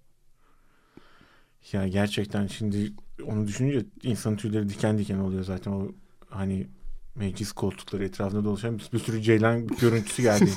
Ya 1.72 1.88
gerçekten 1.88 2.46
şimdi 2.46 2.92
onu 3.24 3.46
düşününce 3.46 3.86
insanın 4.02 4.36
tüyleri 4.36 4.68
diken 4.68 4.98
diken 4.98 5.18
oluyor 5.18 5.44
zaten 5.44 5.72
o 5.72 5.92
hani 6.28 6.66
meclis 7.14 7.52
koltukları 7.52 8.04
etrafında 8.04 8.44
dolaşan 8.44 8.78
bir, 8.78 8.88
bir 8.92 8.98
sürü 8.98 9.22
ceylan 9.22 9.66
görüntüsü 9.66 10.22
geldi. 10.22 10.50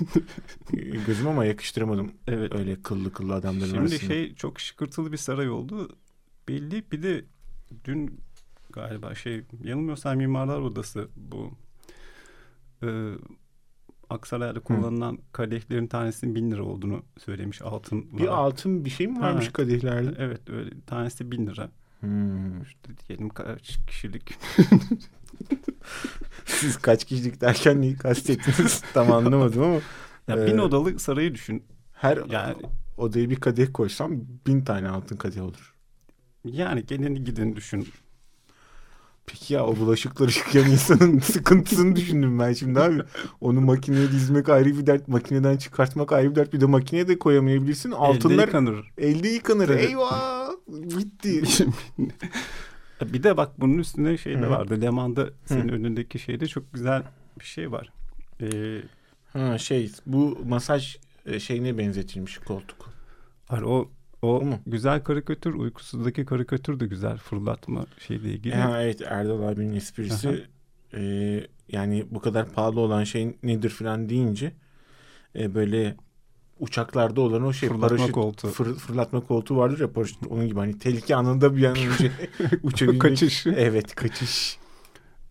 Gözüm 1.07 1.27
ama 1.27 1.45
yakıştıramadım 1.45 2.11
Evet. 2.27 2.55
öyle 2.55 2.81
kıllı 2.81 3.13
kıllı 3.13 3.33
adamların 3.33 3.65
Şimdi 3.69 3.79
arasında. 3.79 3.99
şey 3.99 4.35
çok 4.35 4.59
şıkırtılı 4.59 5.11
bir 5.11 5.17
saray 5.17 5.49
oldu. 5.49 5.97
Belli 6.47 6.83
bir 6.91 7.03
de 7.03 7.25
dün 7.85 8.19
galiba 8.69 9.15
şey 9.15 9.41
yanılmıyorsam 9.63 10.17
Mimarlar 10.17 10.59
Odası 10.59 11.07
bu 11.15 11.51
e, 12.83 12.87
Aksaray'da 14.09 14.59
kullanılan 14.59 15.19
kadehlerin 15.31 15.87
tanesinin 15.87 16.35
bin 16.35 16.51
lira 16.51 16.63
olduğunu 16.63 17.03
söylemiş 17.17 17.61
altın 17.61 18.17
Bir 18.17 18.27
var. 18.27 18.37
altın 18.37 18.85
bir 18.85 18.89
şey 18.89 19.07
mi 19.07 19.19
varmış 19.19 19.47
Ha. 19.47 19.53
kadehlerde? 19.53 20.15
Evet 20.17 20.49
öyle 20.49 20.69
tanesi 20.87 21.31
bin 21.31 21.47
lira. 21.47 21.69
Hmm. 21.99 22.61
İşte 22.61 22.89
diyelim 23.07 23.29
kaç 23.29 23.77
kişilik. 23.87 24.33
Siz 26.45 26.77
kaç 26.77 27.05
kişilik 27.05 27.41
derken 27.41 27.81
neyi 27.81 27.95
kastettiniz 27.97 28.81
tam 28.93 29.11
anlamadım 29.11 29.63
ama 29.63 29.79
Ya 30.27 30.43
Ee, 30.43 30.47
bin 30.47 30.57
odalı 30.57 30.99
sarayı 30.99 31.33
düşün. 31.35 31.63
her 31.93 32.17
Yani 32.29 32.55
odaya 32.97 33.29
bir 33.29 33.35
kadeh 33.35 33.67
koysam 33.73 34.11
bin 34.47 34.61
tane 34.61 34.89
altın 34.89 35.15
kadeh 35.17 35.41
olur. 35.43 35.75
yani 36.45 36.85
geleni 36.85 37.23
gideni 37.23 37.55
düşün. 37.55 37.87
Peki 39.31 39.53
ya 39.53 39.65
o 39.65 39.75
bulaşıkları 39.77 40.31
yıkayan 40.31 40.71
insanın 40.71 41.19
sıkıntısını 41.23 41.95
düşündüm 41.95 42.39
ben 42.39 42.53
şimdi 42.53 42.79
abi. 42.79 43.01
Onu 43.41 43.61
makineye 43.61 44.11
dizmek 44.11 44.49
ayrı 44.49 44.77
bir 44.77 44.87
dert, 44.87 45.07
makineden 45.07 45.57
çıkartmak 45.57 46.11
ayrı 46.11 46.31
bir 46.31 46.35
dert. 46.35 46.53
Bir 46.53 46.61
de 46.61 46.65
makineye 46.65 47.07
de 47.07 47.19
koyamayabilirsin. 47.19 47.89
Elde 47.91 47.95
Altınlar 47.97 48.45
yıkanır. 48.45 48.91
elde 48.97 49.27
yıkanır. 49.29 49.67
Tabii. 49.67 49.79
Eyvah! 49.81 50.49
Bitti. 50.67 51.43
Bir 53.13 53.23
de 53.23 53.37
bak 53.37 53.51
bunun 53.61 53.77
üstüne 53.77 54.17
şey 54.17 54.35
de 54.35 54.45
Hı. 54.45 54.49
vardı. 54.49 54.81
Leman'da 54.81 55.29
senin 55.45 55.69
önündeki 55.69 56.19
şeyde 56.19 56.47
çok 56.47 56.73
güzel 56.73 57.03
bir 57.39 57.45
şey 57.45 57.71
var. 57.71 57.91
Ee, 58.41 58.81
ha 59.33 59.57
şey 59.57 59.91
bu 60.05 60.39
masaj 60.47 60.97
e, 61.25 61.39
şeyine 61.39 61.77
benzetilmiş 61.77 62.37
koltuk. 62.37 62.89
Hayır, 63.47 63.63
o 63.63 63.89
o 64.21 64.41
mu? 64.41 64.59
güzel 64.67 65.03
karikatür 65.03 65.53
uykusuzdaki 65.53 66.25
karikatür 66.25 66.79
de 66.79 66.85
güzel 66.87 67.17
fırlatma 67.17 67.85
şeyle 68.07 68.29
ilgili. 68.33 68.55
Ha, 68.55 68.81
evet 68.81 69.01
Erdal 69.01 69.41
abinin 69.41 69.75
esprisi 69.75 70.47
e, 70.93 71.01
yani 71.69 72.05
bu 72.11 72.19
kadar 72.21 72.49
pahalı 72.49 72.79
olan 72.79 73.03
şey 73.03 73.37
nedir 73.43 73.69
falan 73.69 74.09
deyince 74.09 74.51
e, 75.35 75.55
böyle 75.55 75.95
uçaklarda 76.59 77.21
olan 77.21 77.43
o 77.43 77.53
şey 77.53 77.69
Fırlatma 77.69 77.89
paraşüt 77.89 78.15
koltuğu. 78.15 78.47
fır- 78.47 78.75
fırlatma 78.75 79.21
koltuğu 79.21 79.57
vardır 79.57 79.79
ya 79.79 79.91
paraşüt 79.93 80.17
onun 80.29 80.47
gibi 80.47 80.59
hani 80.59 80.79
tehlike 80.79 81.15
anında 81.15 81.55
bir 81.57 81.63
an 81.65 81.75
önce 81.77 82.11
uçabilmek. 82.63 83.01
Kaçış. 83.01 83.47
Evet 83.47 83.95
kaçış. 83.95 84.59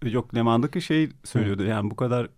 Yok 0.05 0.35
Leman'daki 0.35 0.81
şey 0.83 1.09
söylüyordu. 1.25 1.63
Yani 1.65 1.91
bu 1.91 1.97
kadar 1.97 2.29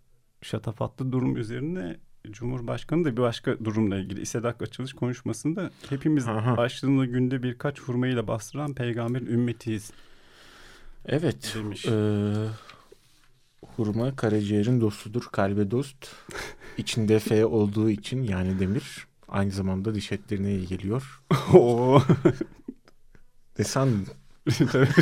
şatafatlı 0.42 1.12
durum 1.12 1.36
üzerine 1.36 1.96
Cumhurbaşkanı 2.30 3.04
da 3.04 3.12
bir 3.16 3.22
başka 3.22 3.64
durumla 3.64 3.96
ilgili 3.98 4.20
İSEDAK 4.20 4.62
açılış 4.62 4.92
konuşmasında 4.92 5.70
hepimiz 5.88 6.28
Aha. 6.28 6.56
başlığında 6.56 7.04
günde 7.04 7.42
birkaç 7.42 7.80
hurmayla 7.80 8.26
bastıran 8.26 8.74
peygamberin 8.74 9.26
ümmetiyiz 9.26 9.90
Evet. 11.06 11.52
demiş. 11.56 11.87
Ee, 11.87 12.33
hurma 13.76 14.16
karaciğerin 14.16 14.80
dostudur. 14.80 15.22
Kalbe 15.33 15.70
dost. 15.70 15.96
İçinde 16.78 17.18
F 17.18 17.44
olduğu 17.46 17.90
için 17.90 18.22
yani 18.22 18.61
demir. 18.61 19.06
Aynı 19.28 19.50
zamanda 19.50 19.94
diş 19.94 20.12
etlerine 20.12 20.54
iyi 20.54 20.66
geliyor. 20.66 21.22
Oo. 21.54 22.02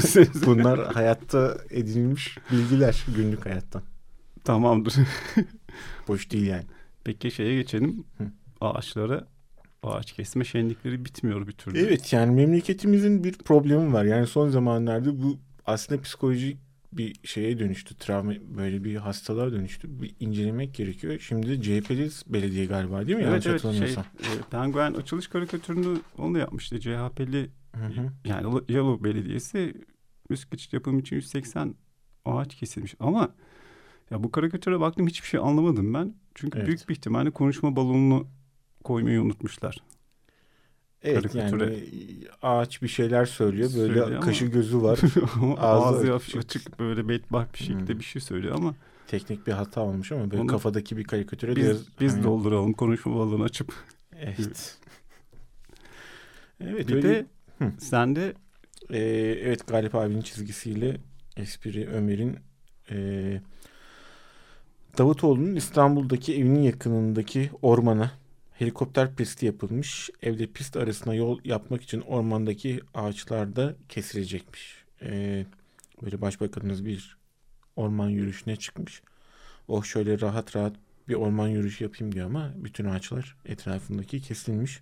Siz- 0.00 0.46
Bunlar 0.46 0.92
hayatta 0.94 1.58
edinilmiş 1.70 2.38
bilgiler 2.52 3.04
günlük 3.16 3.46
hayattan. 3.46 3.82
Tamamdır. 4.44 4.94
Boş 6.08 6.30
değil 6.30 6.46
yani. 6.46 6.64
Peki 7.08 7.30
şeye 7.30 7.54
geçelim. 7.54 8.04
Hı. 8.18 8.24
Ağaçlara 8.60 9.26
ağaç 9.82 10.12
kesme 10.12 10.44
şenlikleri 10.44 11.04
bitmiyor 11.04 11.46
bir 11.46 11.52
türlü. 11.52 11.78
Evet 11.78 12.12
yani 12.12 12.34
memleketimizin 12.34 13.24
bir 13.24 13.32
problemi 13.32 13.92
var. 13.92 14.04
Yani 14.04 14.26
son 14.26 14.48
zamanlarda 14.48 15.22
bu 15.22 15.38
aslında 15.66 16.02
psikolojik 16.02 16.58
bir 16.92 17.16
şeye 17.24 17.58
dönüştü. 17.58 17.94
Travma 17.96 18.32
böyle 18.56 18.84
bir 18.84 18.96
hastalığa 18.96 19.52
dönüştü. 19.52 20.02
Bir 20.02 20.14
incelemek 20.20 20.74
gerekiyor. 20.74 21.18
Şimdi 21.18 21.62
CHP'li 21.62 22.10
belediye 22.26 22.66
galiba 22.66 23.06
değil 23.06 23.18
mi? 23.18 23.24
Evet 23.28 23.46
Yanlış 23.46 23.64
evet 23.64 23.78
şey 23.78 23.92
e, 23.92 24.42
Penguen 24.50 24.94
açılış 24.94 25.28
karikatürünü 25.28 26.00
onu 26.18 26.38
yapmıştı. 26.38 26.80
CHP'li 26.80 27.50
yani 28.24 28.60
Yalova 28.68 29.04
Belediyesi 29.04 29.74
üst 30.30 30.50
geçit 30.50 30.72
yapımı 30.72 31.00
için 31.00 31.16
180 31.16 31.74
ağaç 32.24 32.54
kesilmiş. 32.54 32.94
Ama 33.00 33.34
ya 34.10 34.22
bu 34.24 34.30
karikatüre 34.32 34.80
baktım 34.80 35.06
hiçbir 35.06 35.28
şey 35.28 35.40
anlamadım 35.40 35.94
ben. 35.94 36.14
Çünkü 36.34 36.58
Evet. 36.58 36.66
büyük 36.68 36.88
bir 36.88 36.94
ihtimalle 36.94 37.30
konuşma 37.30 37.76
balonunu 37.76 38.26
koymayı 38.84 39.22
unutmuşlar. 39.22 39.78
Evet 41.02 41.22
Karikatüre. 41.32 41.64
yani 41.64 41.84
ağaç 42.42 42.82
bir 42.82 42.88
şeyler 42.88 43.24
söylüyor. 43.26 43.68
Böyle 43.68 43.86
Söylüyor 43.86 44.06
ama- 44.10 44.20
kaşı 44.20 44.44
gözü 44.46 44.82
var. 44.82 45.00
Ama 45.34 45.54
Ağzı 45.58 45.86
Ağzı 45.96 46.14
açık. 46.14 46.36
açık, 46.36 46.78
böyle 46.78 47.08
bedbaht 47.08 47.54
bir 47.54 47.58
şekilde 47.58 47.92
Hmm. 47.92 47.98
bir 47.98 48.04
şey 48.04 48.22
söylüyor 48.22 48.54
ama 48.54 48.74
Teknik 49.06 49.46
bir 49.46 49.52
hata 49.52 49.80
olmuş 49.80 50.12
ama 50.12 50.30
böyle 50.30 50.42
Onu- 50.42 50.46
kafadaki 50.50 50.96
bir 50.96 51.04
karikatüre 51.04 51.56
biz, 51.56 51.64
biraz... 51.66 52.00
biz 52.00 52.12
Aynen. 52.12 52.24
dolduralım 52.24 52.72
konuşma 52.72 53.14
balonu 53.14 53.42
açıp. 53.44 53.72
Evet. 54.16 54.78
Evet 56.60 56.88
bir 56.88 56.94
öyle- 56.94 57.08
de 57.08 57.26
Hı. 57.58 57.72
sen 57.78 58.16
de 58.16 58.34
Ee, 58.90 58.98
evet 59.42 59.66
Galip 59.66 59.94
abinin 59.94 60.20
çizgisiyle 60.22 60.96
espri 61.36 61.88
Ömer'in 61.88 62.36
ee, 62.90 63.40
Davutoğlu'nun 64.98 65.56
İstanbul'daki 65.56 66.36
evinin 66.36 66.62
yakınındaki 66.62 67.50
ormana 67.62 68.12
Helikopter 68.52 69.14
pisti 69.14 69.46
yapılmış. 69.46 70.10
Evde 70.22 70.46
pist 70.46 70.76
arasına 70.76 71.14
yol 71.14 71.40
yapmak 71.44 71.82
için 71.82 72.00
ormandaki 72.00 72.80
ağaçlarda 72.94 73.74
kesilecekmiş. 73.88 74.84
E, 75.02 75.46
böyle 76.02 76.20
başbakanımız 76.20 76.84
bir 76.84 77.16
orman 77.76 78.08
yürüyüşüne 78.08 78.56
çıkmış. 78.56 79.02
Oh 79.68 79.84
şöyle 79.84 80.20
rahat 80.20 80.56
rahat 80.56 80.76
bir 81.08 81.14
orman 81.14 81.48
yürüyüşü 81.48 81.84
yapayım 81.84 82.14
diyor 82.14 82.26
ama 82.26 82.52
bütün 82.56 82.84
ağaçlar 82.84 83.36
etrafındaki 83.44 84.20
kesilmiş. 84.22 84.80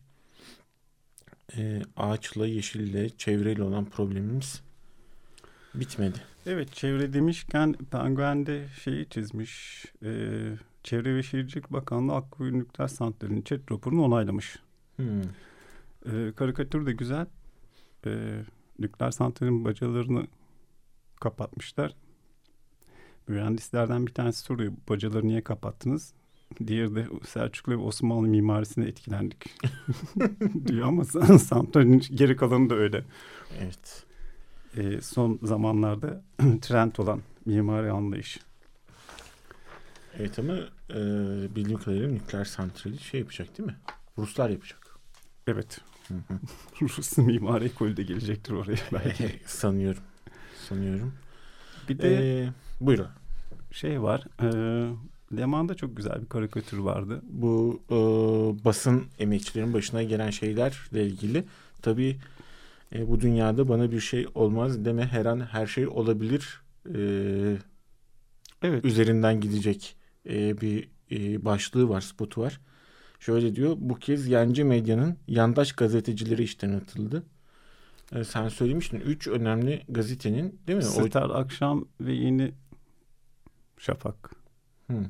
E, 1.56 1.82
ağaçla, 1.96 2.46
yeşille, 2.46 3.10
çevreyle 3.10 3.62
olan 3.62 3.84
problemimiz 3.84 4.62
bitmedi. 5.80 6.18
Evet 6.46 6.72
çevre 6.72 7.12
demişken 7.12 7.72
Penguen'de 7.72 8.68
şeyi 8.84 9.08
çizmiş. 9.08 9.84
E, 10.02 10.10
Çevre 10.82 11.16
ve 11.16 11.22
Şehircilik 11.22 11.72
Bakanlığı 11.72 12.14
Akkuyu 12.14 12.58
Nükleer 12.58 12.88
Santrali'nin 12.88 13.42
chat 13.42 13.72
raporunu 13.72 14.04
onaylamış. 14.04 14.58
Hmm. 14.96 15.22
E, 16.06 16.32
karikatür 16.36 16.86
de 16.86 16.92
güzel. 16.92 17.26
E, 18.06 18.42
nükleer 18.78 19.10
santralin 19.10 19.64
bacalarını 19.64 20.26
kapatmışlar. 21.20 21.94
Mühendislerden 23.28 24.06
bir 24.06 24.14
tanesi 24.14 24.40
soruyor 24.40 24.72
bacaları 24.88 25.26
niye 25.26 25.44
kapattınız? 25.44 26.14
Diğeri 26.66 26.94
de 26.94 27.06
Selçuklu 27.26 27.72
ve 27.72 27.76
Osmanlı 27.76 28.28
mimarisine 28.28 28.84
etkilendik 28.84 29.44
diyor 30.66 30.88
ama 30.88 31.04
santralin 31.38 31.98
geri 31.98 32.36
kalanı 32.36 32.70
da 32.70 32.74
öyle. 32.74 33.04
Evet. 33.60 34.05
E, 34.76 35.00
son 35.00 35.38
zamanlarda 35.42 36.22
trend 36.60 36.96
olan 36.98 37.20
mimari 37.46 37.90
anlayış. 37.90 38.38
Evet 40.18 40.38
ama 40.38 40.54
e, 40.90 40.96
bildiğim 41.56 41.78
kadarıyla 41.78 42.08
nükleer 42.08 42.44
santrali 42.44 42.98
şey 42.98 43.20
yapacak 43.20 43.58
değil 43.58 43.66
mi? 43.66 43.76
Ruslar 44.18 44.50
yapacak. 44.50 44.98
Evet. 45.46 45.80
Rus 46.82 47.18
mimari 47.18 47.64
ekolü 47.64 47.96
de 47.96 48.02
gelecektir 48.02 48.52
oraya 48.52 48.76
belki. 48.92 49.40
sanıyorum. 49.46 50.02
Sanıyorum. 50.68 51.12
Bir 51.88 51.98
de 51.98 52.40
ee, 52.42 52.48
buyurun. 52.80 53.08
Şey 53.72 54.02
var. 54.02 54.24
E, 54.42 54.46
Leman'da 55.36 55.74
çok 55.74 55.96
güzel 55.96 56.22
bir 56.22 56.26
karikatür 56.26 56.78
vardı. 56.78 57.22
Bu 57.28 57.82
e, 57.90 57.94
basın 58.64 59.04
emekçilerin 59.18 59.74
başına 59.74 60.02
gelen 60.02 60.30
şeylerle 60.30 61.06
ilgili 61.06 61.44
tabii 61.82 62.16
e, 62.94 63.08
bu 63.08 63.20
dünyada 63.20 63.68
bana 63.68 63.92
bir 63.92 64.00
şey 64.00 64.26
olmaz 64.34 64.84
deme 64.84 65.06
her 65.06 65.26
an 65.26 65.40
her 65.40 65.66
şey 65.66 65.86
olabilir. 65.86 66.60
E, 66.94 66.98
evet. 68.62 68.84
Üzerinden 68.84 69.40
gidecek 69.40 69.96
e, 70.28 70.60
bir 70.60 70.88
e, 71.10 71.44
başlığı 71.44 71.88
var, 71.88 72.00
spotu 72.00 72.40
var. 72.40 72.60
Şöyle 73.20 73.56
diyor, 73.56 73.76
bu 73.78 73.94
kez 73.94 74.28
yancı 74.28 74.64
medyanın 74.64 75.16
yandaş 75.28 75.72
gazetecileri 75.72 76.42
işten 76.42 76.72
atıldı. 76.72 77.22
E, 78.12 78.24
sen 78.24 78.48
söylemiştin, 78.48 79.00
üç 79.00 79.28
önemli 79.28 79.82
gazetenin 79.88 80.60
değil 80.66 80.76
mi? 80.76 80.82
Star, 80.82 81.30
o... 81.30 81.32
Akşam 81.32 81.88
ve 82.00 82.12
Yeni 82.12 82.52
Şafak. 83.78 84.30
Hmm. 84.86 85.04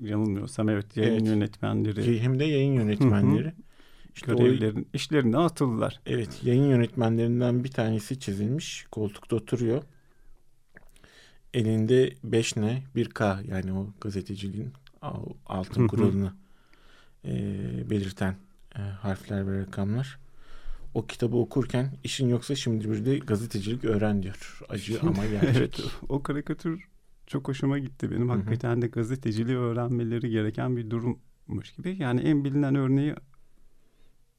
Yanılmıyorsam 0.00 0.68
evet 0.68 0.96
yayın 0.96 1.12
evet. 1.12 1.26
yönetmenleri. 1.26 2.20
Hem 2.20 2.38
de 2.38 2.44
yayın 2.44 2.72
yönetmenleri. 2.72 3.52
İşte 4.14 4.34
Görevlerin, 4.34 4.82
o, 4.82 4.84
işlerinden 4.92 5.38
atıldılar. 5.38 6.00
Evet 6.06 6.40
yayın 6.42 6.70
yönetmenlerinden 6.70 7.64
bir 7.64 7.70
tanesi 7.70 8.18
çizilmiş. 8.18 8.86
Koltukta 8.90 9.36
oturuyor 9.36 9.82
elinde 11.54 12.14
5 12.24 12.56
ne 12.56 12.82
1K 12.96 13.46
yani 13.50 13.72
o 13.72 13.86
gazeteciliğin 14.00 14.72
altın 15.46 15.88
kuralını 15.88 16.32
e, 17.24 17.30
belirten 17.90 18.36
e, 18.76 18.80
harfler 18.80 19.46
ve 19.46 19.60
rakamlar. 19.60 20.18
O 20.94 21.06
kitabı 21.06 21.36
okurken 21.36 21.92
işin 22.04 22.28
yoksa 22.28 22.54
şimdi 22.54 22.90
bir 22.90 23.04
de 23.04 23.18
gazetecilik 23.18 23.84
öğren 23.84 24.22
diyor. 24.22 24.60
Acı 24.68 25.00
ama 25.02 25.26
gerçek. 25.26 25.56
evet 25.56 25.80
o 26.08 26.22
karikatür 26.22 26.88
çok 27.26 27.48
hoşuma 27.48 27.78
gitti 27.78 28.10
benim. 28.10 28.28
Hakikaten 28.28 28.82
de 28.82 28.86
gazeteciliği 28.86 29.56
öğrenmeleri 29.56 30.30
gereken 30.30 30.76
bir 30.76 30.90
durummuş 30.90 31.72
gibi. 31.76 31.96
Yani 31.98 32.20
en 32.20 32.44
bilinen 32.44 32.74
örneği 32.74 33.14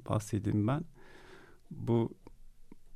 bahsedeyim 0.10 0.67
ben. 0.67 0.84
Bu 1.72 2.12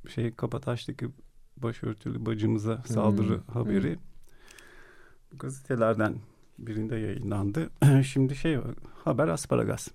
şey 0.08 0.34
Kapataş'taki 0.34 1.08
başörtülü 1.56 2.26
bacımıza 2.26 2.82
saldırı 2.86 3.36
hmm. 3.36 3.54
haberi 3.54 3.94
hmm. 3.94 5.38
gazetelerden 5.38 6.16
birinde 6.58 6.96
yayınlandı. 6.96 7.70
Şimdi 8.04 8.36
şey 8.36 8.58
haber 9.04 9.28
asparagas. 9.28 9.88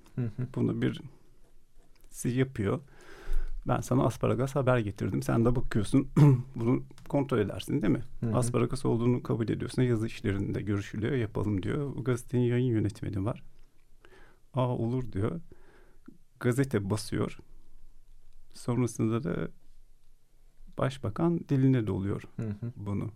Bunu 0.56 0.82
bir 0.82 1.02
si 2.10 2.30
yapıyor. 2.30 2.80
Ben 3.68 3.82
sana 3.82 4.04
asparagas 4.04 4.56
haber 4.56 4.78
getirdim. 4.78 5.22
Sen 5.22 5.46
de 5.46 5.56
bakıyorsun. 5.56 6.08
bunu 6.56 6.84
kontrol 7.10 7.40
edersin 7.40 7.82
değil 7.82 7.94
mi? 7.94 8.04
Hı 8.20 8.36
Asparagas 8.36 8.86
olduğunu 8.86 9.24
kabul 9.24 9.50
ediyorsun. 9.50 9.82
Yazı 9.82 10.08
işlerinde 10.08 10.62
görüşülüyor. 10.62 11.14
Yapalım 11.14 11.64
diyor. 11.64 11.96
Bu 11.96 12.04
gazetenin 12.04 12.44
yayın 12.44 12.66
yönetmeni 12.66 13.26
var. 13.26 13.44
Aa 14.54 14.78
olur 14.78 15.12
diyor. 15.12 15.42
Gazete 16.40 16.90
basıyor. 16.90 17.38
Sonrasında 18.54 19.24
da 19.24 19.48
başbakan 20.78 21.40
diline 21.50 21.88
doluyor 21.88 22.24
hı 22.36 22.48
hı. 22.48 22.72
bunu. 22.76 23.12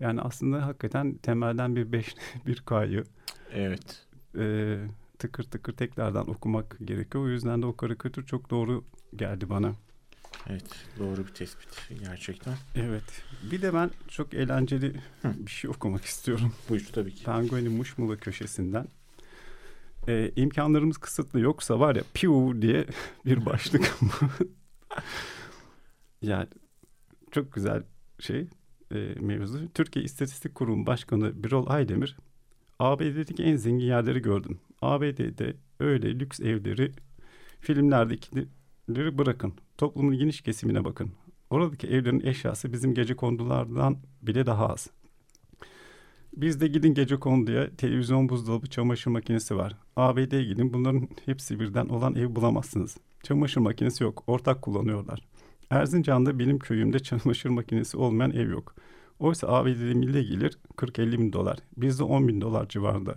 Yani 0.00 0.20
aslında 0.20 0.66
hakikaten 0.66 1.14
temelden 1.14 1.76
bir 1.76 1.92
beş 1.92 2.14
bir 2.46 2.56
kayı. 2.60 3.04
Evet. 3.52 4.06
E, 4.38 4.78
tıkır 5.18 5.44
tıkır 5.44 5.72
tekrardan 5.72 6.30
okumak 6.30 6.76
gerekiyor. 6.84 7.24
O 7.24 7.28
yüzden 7.28 7.62
de 7.62 7.66
o 7.66 7.76
karikatür 7.76 8.26
çok 8.26 8.50
doğru 8.50 8.84
geldi 9.16 9.50
bana. 9.50 9.74
Evet 10.48 10.86
doğru 10.98 11.26
bir 11.26 11.34
tespit 11.34 11.90
gerçekten. 12.04 12.54
Evet. 12.74 13.22
Bir 13.50 13.62
de 13.62 13.74
ben 13.74 13.90
çok 14.08 14.34
eğlenceli 14.34 15.00
Hı. 15.22 15.32
bir 15.38 15.50
şey 15.50 15.70
okumak 15.70 16.04
istiyorum. 16.04 16.52
Buyur 16.68 16.88
tabii 16.92 17.14
ki. 17.14 17.24
Penguen'in 17.24 17.72
Muşmula 17.72 18.16
köşesinden. 18.16 18.88
Ee, 20.08 20.32
imkanlarımız 20.36 20.98
kısıtlı 20.98 21.40
yoksa 21.40 21.80
var 21.80 21.96
ya 21.96 22.02
piu 22.14 22.62
diye 22.62 22.86
bir 23.24 23.46
başlık. 23.46 23.98
yani 26.22 26.48
çok 27.30 27.52
güzel 27.52 27.82
şey 28.18 28.48
e, 28.94 28.96
mevzu. 29.20 29.68
Türkiye 29.74 30.04
İstatistik 30.04 30.54
Kurumu 30.54 30.86
Başkanı 30.86 31.44
Birol 31.44 31.66
Aydemir, 31.70 32.16
ABD'deki 32.78 33.42
en 33.42 33.56
zengin 33.56 33.86
yerleri 33.86 34.22
gördüm. 34.22 34.60
ABD'de 34.82 35.56
öyle 35.80 36.18
lüks 36.18 36.40
evleri, 36.40 36.92
filmlerdekileri 37.60 39.18
bırakın. 39.18 39.54
Toplumun 39.78 40.18
geniş 40.18 40.40
kesimine 40.40 40.84
bakın. 40.84 41.12
Oradaki 41.50 41.86
evlerin 41.86 42.26
eşyası 42.26 42.72
bizim 42.72 42.94
gece 42.94 43.16
kondulardan 43.16 43.98
bile 44.22 44.46
daha 44.46 44.68
az. 44.68 44.90
Bizde 46.36 46.66
gidin 46.66 46.94
gece 46.94 47.16
konduya 47.16 47.76
televizyon, 47.76 48.28
buzdolabı, 48.28 48.66
çamaşır 48.66 49.10
makinesi 49.10 49.56
var. 49.56 49.76
ABD'ye 49.96 50.44
gidin 50.44 50.72
bunların 50.72 51.08
hepsi 51.26 51.60
birden 51.60 51.86
olan 51.86 52.14
ev 52.14 52.36
bulamazsınız. 52.36 52.96
Çamaşır 53.22 53.60
makinesi 53.60 54.04
yok, 54.04 54.24
ortak 54.26 54.62
kullanıyorlar. 54.62 55.20
Erzincan'da 55.70 56.38
benim 56.38 56.58
köyümde 56.58 56.98
çamaşır 56.98 57.48
makinesi 57.50 57.96
olmayan 57.96 58.30
ev 58.30 58.50
yok. 58.50 58.74
Oysa 59.18 59.48
ABD'de 59.48 59.94
milli 59.94 60.26
gelir 60.26 60.58
40-50 60.76 61.18
bin 61.18 61.32
dolar. 61.32 61.58
Bizde 61.76 62.02
10 62.02 62.28
bin 62.28 62.40
dolar 62.40 62.68
civarında. 62.68 63.14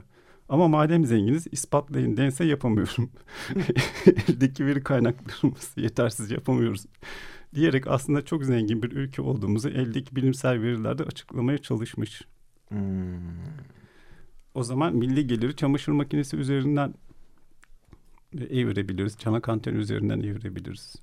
Ama 0.50 0.68
madem 0.68 1.06
zenginiz 1.06 1.48
ispatlayın 1.52 2.18
dense 2.18 2.46
yapamıyorum. 2.46 3.10
Eldeki 4.30 4.66
veri 4.66 4.84
kaynaklarımız 4.84 5.74
yetersiz 5.78 6.32
yapamıyoruz. 6.32 6.86
Diyerek 7.56 7.88
aslında 7.88 8.26
çok 8.26 8.46
zengin 8.46 8.84
bir 8.84 8.92
ülke 8.92 9.22
olduğumuzu 9.22 9.70
eldeki 9.70 10.16
bilimsel 10.16 10.62
verilerde 10.62 11.04
açıklamaya 11.04 11.58
çalışmış. 11.58 12.22
Hmm. 12.70 13.20
O 14.54 14.64
zaman 14.64 14.96
milli 14.96 15.28
geliri 15.28 15.56
çamaşır 15.56 15.92
makinesi 15.92 16.38
üzerinden 16.38 16.94
evirebiliriz. 18.34 19.18
Çanak 19.18 19.50
anten 19.50 19.76
üzerinden 19.76 20.20
evirebiliriz. 20.20 20.96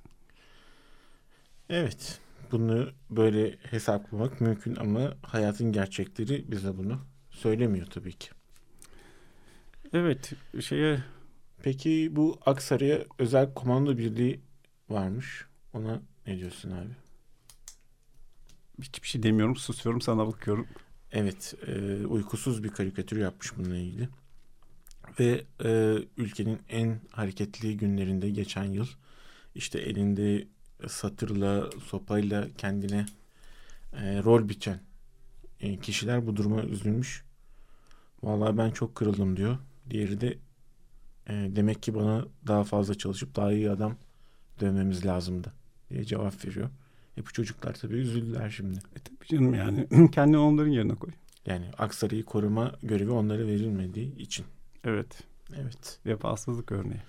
Evet. 1.69 2.19
Bunu 2.51 2.89
böyle 3.09 3.57
hesaplamak 3.57 4.41
mümkün 4.41 4.75
ama 4.75 5.13
hayatın 5.21 5.71
gerçekleri 5.71 6.45
bize 6.51 6.77
bunu 6.77 6.99
söylemiyor 7.29 7.85
tabii 7.85 8.13
ki. 8.13 8.29
Evet, 9.93 10.33
şeye 10.59 11.03
Peki 11.63 12.15
bu 12.15 12.39
Aksaray'a 12.45 12.99
özel 13.19 13.53
komando 13.53 13.97
birliği 13.97 14.41
varmış. 14.89 15.45
Ona 15.73 16.01
ne 16.27 16.37
diyorsun 16.37 16.71
abi? 16.71 16.89
Hiçbir 18.81 19.07
şey 19.07 19.23
demiyorum, 19.23 19.55
susuyorum, 19.55 20.01
sana 20.01 20.27
bakıyorum. 20.27 20.67
Evet, 21.11 21.53
e, 21.67 22.05
uykusuz 22.05 22.63
bir 22.63 22.69
karikatür 22.69 23.17
yapmış 23.17 23.57
bununla 23.57 23.77
ilgili. 23.77 24.09
Ve 25.19 25.43
e, 25.63 25.97
ülkenin 26.17 26.59
en 26.69 26.99
hareketli 27.11 27.77
günlerinde 27.77 28.29
geçen 28.29 28.65
yıl 28.65 28.87
işte 29.55 29.79
elinde 29.79 30.47
satırla, 30.87 31.69
sopayla 31.85 32.47
kendine 32.57 33.05
e, 33.93 34.23
rol 34.23 34.49
biçen 34.49 34.79
e, 35.59 35.79
kişiler 35.79 36.27
bu 36.27 36.35
duruma 36.35 36.63
üzülmüş. 36.63 37.23
Vallahi 38.23 38.57
ben 38.57 38.71
çok 38.71 38.95
kırıldım 38.95 39.37
diyor. 39.37 39.57
Diğeri 39.89 40.21
de 40.21 40.37
E, 41.29 41.33
demek 41.55 41.83
ki 41.83 41.95
bana 41.95 42.25
daha 42.47 42.63
fazla 42.63 42.95
çalışıp 42.95 43.35
daha 43.35 43.51
iyi 43.53 43.71
adam 43.71 43.95
dövmemiz 44.59 45.05
lazımdı 45.05 45.53
diye 45.89 46.03
cevap 46.03 46.45
veriyor. 46.45 46.69
E 47.17 47.25
bu 47.25 47.31
çocuklar 47.33 47.73
tabii 47.73 47.95
üzüldüler 47.95 48.49
şimdi. 48.49 48.77
E 48.77 48.99
tabii 48.99 49.27
canım 49.27 49.53
yani 49.53 49.87
kendini 50.11 50.37
onların 50.37 50.71
yerine 50.71 50.95
koy. 50.95 51.11
Yani 51.45 51.65
Aksaray'ı 51.77 52.23
koruma 52.23 52.71
görevi 52.83 53.11
onlara 53.11 53.47
verilmediği 53.47 54.17
için. 54.17 54.45
Evet. 54.83 55.23
Evet. 55.55 55.99
Vefasızlık 56.05 56.71
örneği. 56.71 57.01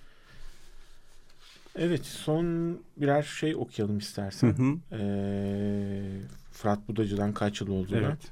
Evet 1.75 2.05
son 2.05 2.77
birer 2.97 3.23
şey 3.23 3.55
okuyalım 3.55 3.97
istersen. 3.97 4.47
Hı 4.47 4.63
hı. 4.63 4.95
Ee, 4.95 6.21
Fırat 6.51 6.87
Budacı'dan 6.87 7.33
kaç 7.33 7.61
yıl 7.61 7.67
olduğuna. 7.67 7.99
Evet. 7.99 8.31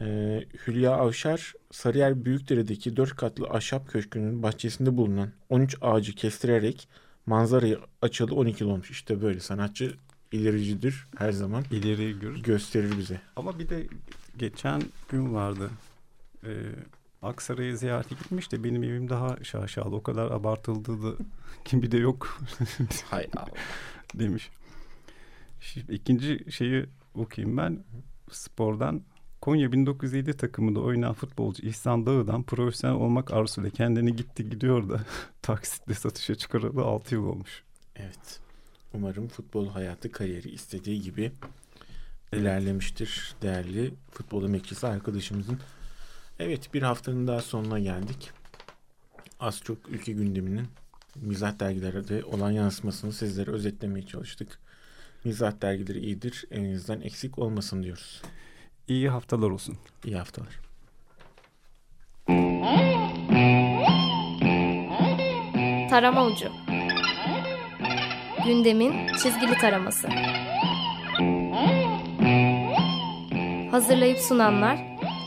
Ee, 0.00 0.44
Hülya 0.66 0.92
Avşar 0.92 1.52
Sarıyer 1.70 2.24
Büyükdere'deki 2.24 2.96
dört 2.96 3.16
katlı 3.16 3.46
ahşap 3.48 3.88
köşkünün 3.88 4.42
bahçesinde 4.42 4.96
bulunan 4.96 5.32
13 5.48 5.76
ağacı 5.80 6.14
kestirerek 6.14 6.88
manzarayı 7.26 7.78
açalı 8.02 8.34
12 8.34 8.64
yıl 8.64 8.70
olmuş. 8.70 8.90
İşte 8.90 9.22
böyle 9.22 9.40
sanatçı 9.40 9.94
ilericidir 10.32 11.06
her 11.18 11.32
zaman. 11.32 11.64
İleri 11.70 12.18
görür. 12.20 12.42
Gösterir 12.42 12.98
bize. 12.98 13.20
Ama 13.36 13.58
bir 13.58 13.68
de 13.68 13.86
geçen 14.36 14.82
gün 15.08 15.34
vardı. 15.34 15.70
Ee, 16.44 16.48
Aksaray'a 17.22 17.76
ziyarete 17.76 18.14
gitmiş 18.14 18.52
de 18.52 18.64
benim 18.64 18.82
evim 18.82 19.08
daha 19.08 19.44
şaşalı. 19.44 19.96
O 19.96 20.02
kadar 20.02 20.30
abartıldığı 20.30 21.02
da 21.02 21.16
gibi 21.64 21.92
de 21.92 21.98
yok 21.98 22.40
Hay 23.10 23.26
Allah. 23.36 23.46
demiş. 24.14 24.50
Şimdi 25.60 25.92
ikinci 25.94 26.52
şeyi 26.52 26.86
okuyayım 27.14 27.56
ben. 27.56 27.84
Spordan 28.30 29.02
Konya 29.40 29.72
1907 29.72 30.36
takımında 30.36 30.80
oynayan 30.80 31.14
futbolcu 31.14 31.66
İhsan 31.66 32.06
Dağı'dan 32.06 32.42
profesyonel 32.42 32.96
olmak 32.96 33.32
arzusuyla 33.32 33.70
kendini 33.70 34.16
gitti 34.16 34.48
gidiyor 34.48 34.88
da 34.88 35.00
taksitle 35.42 35.94
satışa 35.94 36.34
çıkaralı 36.34 36.82
6 36.84 37.14
yıl 37.14 37.24
olmuş. 37.26 37.62
Evet. 37.96 38.40
Umarım 38.94 39.28
futbol 39.28 39.68
hayatı 39.68 40.12
kariyeri 40.12 40.48
istediği 40.48 41.02
gibi 41.02 41.32
ilerlemiştir 42.32 43.34
değerli 43.42 43.94
futbol 44.10 44.44
emekçisi 44.44 44.86
arkadaşımızın. 44.86 45.60
Evet 46.38 46.74
bir 46.74 46.82
haftanın 46.82 47.26
daha 47.26 47.40
sonuna 47.40 47.78
geldik. 47.78 48.30
Az 49.40 49.60
çok 49.60 49.88
ülke 49.88 50.12
gündeminin 50.12 50.68
mizah 51.16 51.58
dergilerde 51.60 52.24
olan 52.24 52.50
yansımasını 52.50 53.12
sizlere 53.12 53.50
özetlemeye 53.50 54.06
çalıştık. 54.06 54.58
Mizah 55.24 55.62
dergileri 55.62 55.98
iyidir, 55.98 56.44
elinizden 56.50 57.00
eksik 57.00 57.38
olmasın 57.38 57.82
diyoruz. 57.82 58.22
İyi 58.88 59.08
haftalar 59.08 59.50
olsun. 59.50 59.78
İyi 60.04 60.16
haftalar. 60.16 60.60
Tarama 65.90 66.26
Ucu 66.26 66.52
Gündemin 68.46 69.06
çizgili 69.06 69.58
taraması. 69.58 70.08
Hazırlayıp 73.70 74.18
sunanlar 74.18 74.78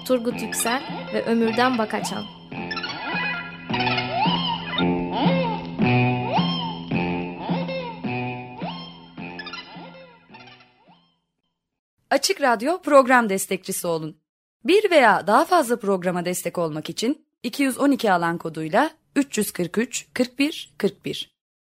Turgut 0.07 0.41
Yüksel 0.41 0.81
ve 1.13 1.25
Ömürden 1.25 1.77
Bakaçan 1.77 2.23
Açık 12.09 12.41
Radyo 12.41 12.81
program 12.81 13.29
destekçisi 13.29 13.87
olun. 13.87 14.17
Bir 14.63 14.91
veya 14.91 15.27
daha 15.27 15.45
fazla 15.45 15.79
programa 15.79 16.25
destek 16.25 16.57
olmak 16.57 16.89
için 16.89 17.25
212 17.43 18.11
alan 18.11 18.37
koduyla 18.37 18.91
343 19.15 20.07
41 20.13 20.73
41 20.77 21.38